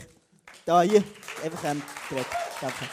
[0.66, 1.04] da hier
[1.44, 1.82] einfach ähm,
[2.62, 2.86] Danke.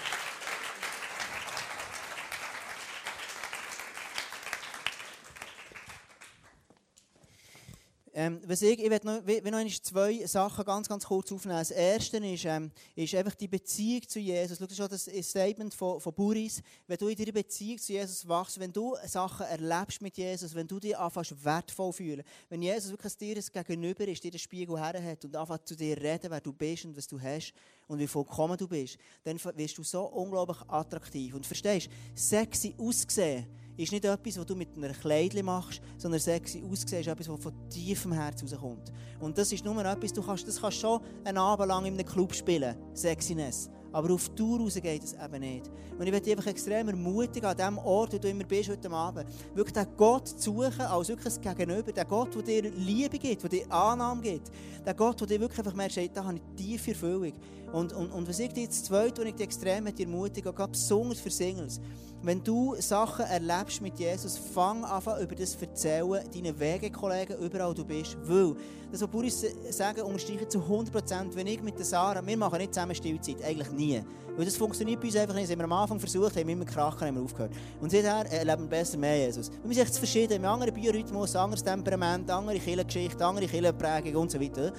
[8.14, 11.58] Ähm, was ich, ich will noch, will noch zwei Sachen ganz, ganz kurz aufnehmen.
[11.58, 14.58] Das erste ist, ähm, ist einfach die Beziehung zu Jesus.
[14.58, 16.60] Schau, das schon das Statement von, von Buris.
[16.86, 20.68] Wenn du in deiner Beziehung zu Jesus wachst, wenn du Sachen erlebst mit Jesus, wenn
[20.68, 25.02] du dich anfängst wertvoll fühlen, wenn Jesus wirklich dir gegenüber ist, dir den Spiegel her
[25.02, 27.54] hat und anfängt zu dir reden, wer du bist und was du hast
[27.88, 31.34] und wie vollkommen du bist, dann wirst du so unglaublich attraktiv.
[31.34, 33.46] Und verstehst, sexy aussehen,
[33.77, 37.43] ist nicht etwas, was du mit einer Kleidchen machst, sondern sexy aussehen ist etwas, was
[37.43, 38.93] von tiefem Herzen rauskommt.
[39.20, 42.07] Und das ist nur etwas, du kannst, das kannst schon einen Abend lang in einem
[42.07, 43.70] Club spielen, Sexiness.
[43.93, 45.70] Aber auf Tour raus geht es eben nicht.
[45.99, 49.29] Und ich werde einfach extrem ermutigen, an dem Ort, wo du immer bist heute Abend,
[49.55, 53.43] wirklich den Gott zu suchen, als wirklich ein Gegenüber, den Gott, der dir Liebe gibt,
[53.43, 54.51] der dir Annahme gibt,
[54.87, 57.33] den Gott, der dir wirklich einfach merkt, da habe ich tiefe Erfüllung.
[57.73, 61.20] Und, und, und was ich dir jetzt zweit, wo ich dich extrem ermutige, auch besonders
[61.20, 61.81] für Singles,
[62.23, 67.75] wenn du Sachen erlebst mit Jesus, fang an, über das zu erzählen, deinen Wegekollegen, überall
[67.75, 68.16] du bist.
[68.23, 68.55] Weil,
[68.91, 72.75] das, was Boris sagen, unterstreiche zu 100%, wenn ich mit der Sarah, wir machen nicht
[72.75, 74.03] zusammen Stillzeit, eigentlich nie.
[74.37, 75.45] Weil das funktioniert bei uns einfach nicht.
[75.45, 77.53] Das haben wir am Anfang versucht, haben immer krachen, haben wir aufgehört.
[77.81, 79.51] Und seither erleben wir besser mehr Jesus.
[79.64, 84.23] Wir sind echt verschieden, wir haben einen anderen Biorhythmus, anderes Temperament, andere Kirchengeschichte, andere Kirchenprägung
[84.23, 84.73] und so weiter.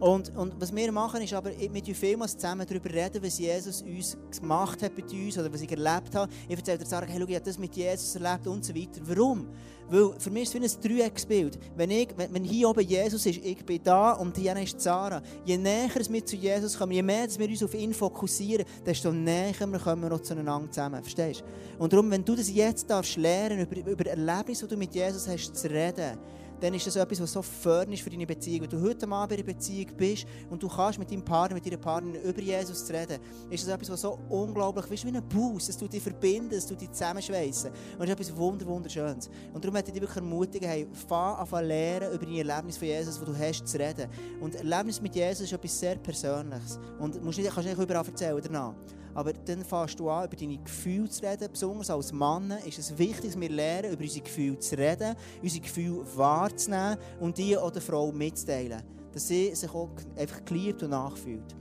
[0.00, 4.16] Und, und was wir machen, ist aber, mit vielmals zusammen darüber reden, was Jesus uns
[4.38, 6.30] gemacht hat mit uns oder was ich erlebt habe.
[6.48, 9.00] Ich erzähle dir, sagen, hey, schau, ich habe das mit Jesus erlebt und so weiter.
[9.04, 9.48] Warum?
[9.90, 11.58] Weil für mich ist es wie ein Dreiecksbild.
[11.74, 15.22] Wenn, ich, wenn, wenn hier oben Jesus ist, ich bin da und hier ist Sarah.
[15.44, 19.54] Je näher wir zu Jesus kommen, je mehr wir uns auf ihn fokussieren, desto näher
[19.54, 21.02] kommen wir zueinander zusammen.
[21.02, 21.82] Verstehst du?
[21.82, 25.26] Und darum, wenn du das jetzt darfst lernen, über, über Erlebnisse, die du mit Jesus
[25.26, 26.18] hast, zu reden,
[26.60, 28.62] dann ist das etwas, was so fördernd ist für deine Beziehung.
[28.62, 31.66] Wenn du heute Abend in einer Beziehung bist und du kannst mit deinem Partner, mit
[31.66, 33.18] deiner Partnerin über Jesus reden,
[33.50, 35.68] ist das etwas, was so unglaublich ist, wie ein Bus.
[35.68, 37.70] Es tut dich verbinden, es tut dich zusammenschweissen.
[37.98, 39.30] Und es ist etwas wunderschönes.
[39.52, 42.76] Und darum möchte ich dich wirklich ermutigen, hey, fang an zu lernen, über dein Erlebnis
[42.76, 44.08] von Jesus, das du hast, zu reden.
[44.40, 46.78] Und Erlebnis mit Jesus ist etwas sehr Persönliches.
[46.98, 48.74] Und du kannst nicht überall erzählen danach.
[49.18, 51.48] Aber dann fängst du an, über deine Gefühle zu reden.
[51.50, 55.60] Besonders als Mann ist es wichtig, dass wir lernen, über unsere Gefühle zu reden, unsere
[55.60, 58.80] Gefühle wahrzunehmen und die auch der Frau mitzuteilen.
[59.12, 61.56] Dass sie sich auch einfach geliebt und nachfühlt.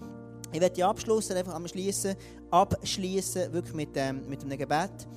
[0.53, 2.13] Ich werde die Abschluss einfach abschließen,
[2.51, 5.07] abschließen wirklich mit, ähm, mit einem Gebet.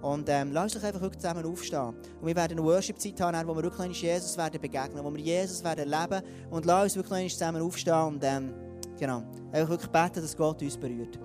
[0.00, 1.88] Und ähm, lass uns einfach wirklich zusammen aufstehen.
[2.22, 5.62] Und wir werden eine Worship-Zeit haben, wo wir wirklich Jesus werden begegnen, wo wir Jesus
[5.62, 6.24] werden erleben.
[6.48, 8.54] Und lass uns wirklich zusammen aufstehen und ähm,
[8.98, 9.22] genau,
[9.52, 11.18] einfach wirklich beten, dass Gott uns berührt.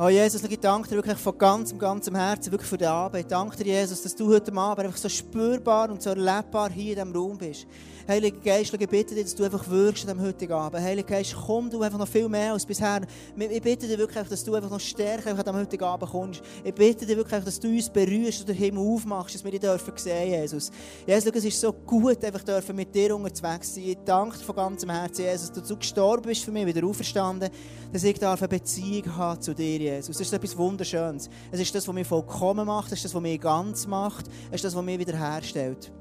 [0.00, 3.18] Oh Jesus, ich danke dir wirklich von ganzem, ganzem Herzen wirklich für Abend.
[3.18, 6.96] Ich danke dir, Jesus, dass du heute Abend einfach so spürbar und so erlebbar hier
[6.96, 7.66] in diesem Raum bist.
[8.08, 10.82] Heiliger Geist, ich bitte dich, dass du einfach wirkst diesem heutigen Abend.
[10.82, 13.02] Heiliger Geist, komm du einfach noch viel mehr als bisher.
[13.36, 16.40] Ich bitte dich wirklich, dass du einfach noch stärker an diesem heutigen Abend kommst.
[16.64, 19.60] Ich bitte dich wirklich, dass du uns berührst und den Himmel aufmachst, dass wir dich
[19.60, 20.70] dürfen sehen, Jesus.
[21.06, 23.84] Jesus, es ist so gut, einfach dürfen mit dir unterwegs sein.
[23.84, 27.50] Ich danke dir von ganzem Herzen, Jesus, dass du gestorben bist für mich, wieder auferstanden,
[27.92, 30.16] dass ich darf eine Beziehung haben zu dir, Jesus.
[30.16, 31.28] Das ist etwas Wunderschönes.
[31.52, 34.54] Es ist das, was mich vollkommen macht, es ist das, was mich ganz macht, es
[34.54, 35.92] ist das, was mich wiederherstellt.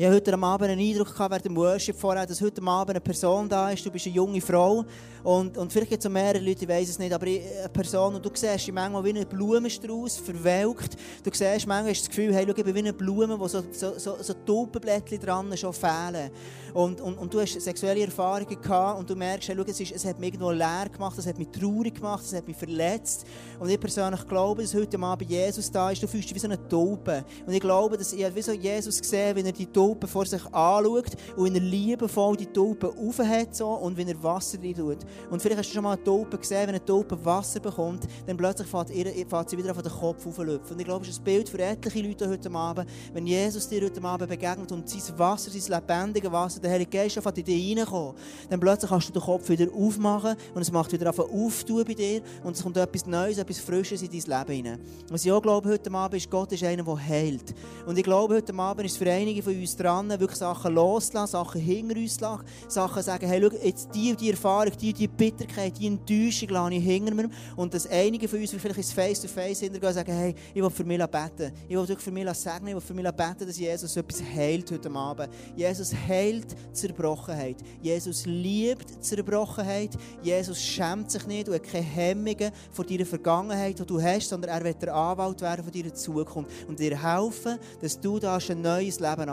[0.00, 3.00] Ich hatte heute Abend einen Eindruck gehabt, während dem Worship vorher, dass heute Abend eine
[3.00, 3.84] Person da ist.
[3.84, 4.84] Du bist eine junge Frau.
[5.24, 8.24] Und, und vielleicht gibt es mehrere Leute, ich weiß es nicht, aber eine Person, und
[8.24, 10.94] du siehst sie manchmal wie ein Blumenstrauß, verwelkt.
[11.24, 13.60] Du siehst manchmal hast das Gefühl, hey, schau, ich bin wie eine Blume, wo so,
[13.72, 16.30] so, so, so Tulpenblättchen dran schon fehlen.
[16.72, 19.92] Und, und, und du hast sexuelle Erfahrungen gehabt und du merkst, hey, schau, es, ist,
[19.92, 23.26] es hat mich irgendwo leer gemacht, es hat mich traurig gemacht, es hat mich verletzt.
[23.58, 26.00] Und ich persönlich glaube, dass heute Abend Jesus da ist.
[26.00, 27.24] Du fühlst dich wie so eine Taube.
[27.44, 30.44] Und ich glaube, dass ich wie so Jesus gesehen wenn er die Taube vor sich
[30.46, 34.98] anschaut und in er liebevoll die Taube aufhat so, und wenn er Wasser rein tut.
[35.30, 38.36] Und vielleicht hast du schon mal eine Taupe gesehen, wenn eine Taupe Wasser bekommt, dann
[38.36, 40.72] plötzlich fährt, ihr, fährt sie wieder auf den Kopf auflöpfen.
[40.72, 43.82] Und ich glaube, es ist ein Bild für etliche Leute heute Abend, wenn Jesus dir
[43.82, 47.78] heute Abend begegnet und sein Wasser, sein lebendiges Wasser, der Heilige Geist fährt in dich
[47.78, 48.14] reinkommen,
[48.48, 51.94] dann plötzlich kannst du den Kopf wieder aufmachen und es macht wieder auf auftun bei
[51.94, 54.80] dir und es kommt etwas Neues, etwas Frisches in dein Leben hinein.
[55.10, 57.54] Was ich auch glaube heute Abend ist, Gott ist einer, der heilt.
[57.86, 61.32] Und ich glaube heute Abend ist es für einige von uns dran, wirklich Sachen loslassen,
[61.32, 64.98] Sachen hinter uns lassen, Sachen sagen, hey, schau, jetzt die und die Erfahrung, die und
[64.98, 67.28] die Bitterkeit, die Enttäuschung lasse ich hinter mir.
[67.56, 70.84] Und dass einige von uns vielleicht ins Face-to-Face hintergehen und sagen, hey, ich will für
[70.84, 71.52] mich beten.
[71.68, 74.90] Ich will für mich segnen, ich will für mich beten, dass Jesus etwas heilt heute
[74.90, 75.28] Abend.
[75.56, 77.56] Jesus heilt Zerbrochenheit.
[77.80, 79.90] Jesus liebt Zerbrochenheit.
[80.22, 84.50] Jesus schämt sich nicht und hat keine Hemmungen vor deiner Vergangenheit, die du hast, sondern
[84.50, 88.62] er wird der Anwalt werden von deiner Zukunft und dir helfen, dass du da ein
[88.62, 89.28] neues Leben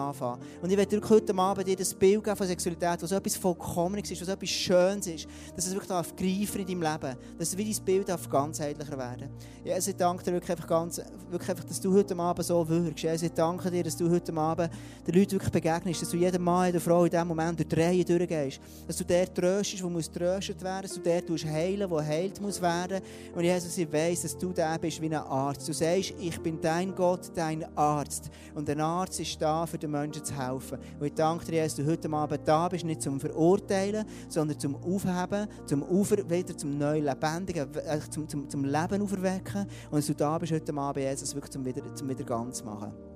[0.61, 4.21] Und ich werde heute Abend dir das Bild geben von Sexualität, was etwas Vollkommenes ist,
[4.21, 7.85] was etwas Schönes ist, dass es wirklich darf greifen in deinem Leben, dass wie dein
[7.85, 9.29] Bild darf ganzheitlicher werden
[9.63, 13.03] Jesus, ich danke dir wirklich einfach, ganz, wirklich einfach, dass du heute Abend so wirkst.
[13.03, 14.69] Jesus, ich danke dir, dass du heute Abend
[15.07, 17.81] den Leuten wirklich begegnest, dass du jedem Mann, jeder Frau in diesem Moment durch die
[17.81, 21.99] Reihe durchgehst, dass du der tröstest, wo muss tröstet werden, dass du der heilen wo
[21.99, 23.01] heilt muss werden.
[23.33, 25.67] Und Jesus, ich weiss, dass du der bist wie ein Arzt.
[25.67, 28.29] Du sagst, ich bin dein Gott, dein Arzt.
[28.53, 30.79] Und ein Arzt ist da, für den Menschen zu helfen.
[30.99, 34.75] Und ich danke dir, dass du heute Abend da bist, nicht zum Verurteilen, sondern zum
[34.75, 39.67] Aufheben, zum Aufer wieder zum neu Lebendigen, äh, zum, zum, zum Leben auferwecken.
[39.91, 43.14] Und dass du da bist heute Abend, Jesus, wirklich zum wieder, zum wieder ganz machen.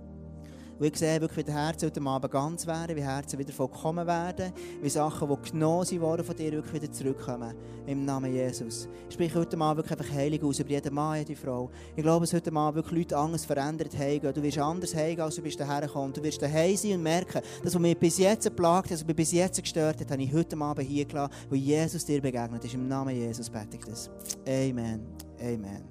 [0.80, 4.08] Und ich sehe wirklich, wie die Herzen heute Abend ganz werden, wie Herzen wieder vollkommen
[4.08, 7.54] werden, wie Sachen, die genommen worden von dir, wirklich wieder zurückkommen.
[7.86, 8.88] Im Namen Jesus.
[9.10, 11.70] Ich spreche heute Abend wirklich einfach heilig aus über jeden Mann, jede Frau.
[11.96, 14.34] Ich glaube, dass heute Abend wirklich Leute anders verändert heimgehen.
[14.34, 16.14] Du wirst anders heimgehen, als du bist daher gekommen.
[16.14, 19.16] Du wirst daheim sein und merken, dass was mich bis jetzt geplagt hat, was mich
[19.16, 22.74] bis jetzt gestört hat, habe ich heute Abend hier gelassen, wo Jesus dir begegnet ist.
[22.74, 24.10] Im Namen Jesus bete ich das.
[24.48, 25.02] Amen.
[25.42, 25.89] Amen.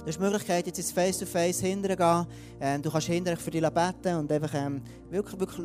[0.00, 2.26] Du hast die Möglichkeit, jetzt ins Face-to-Face hintergehen.
[2.58, 4.80] Ähm, du kannst hinterher für dich beten und einfach ähm,
[5.10, 5.58] wirklich, wirklich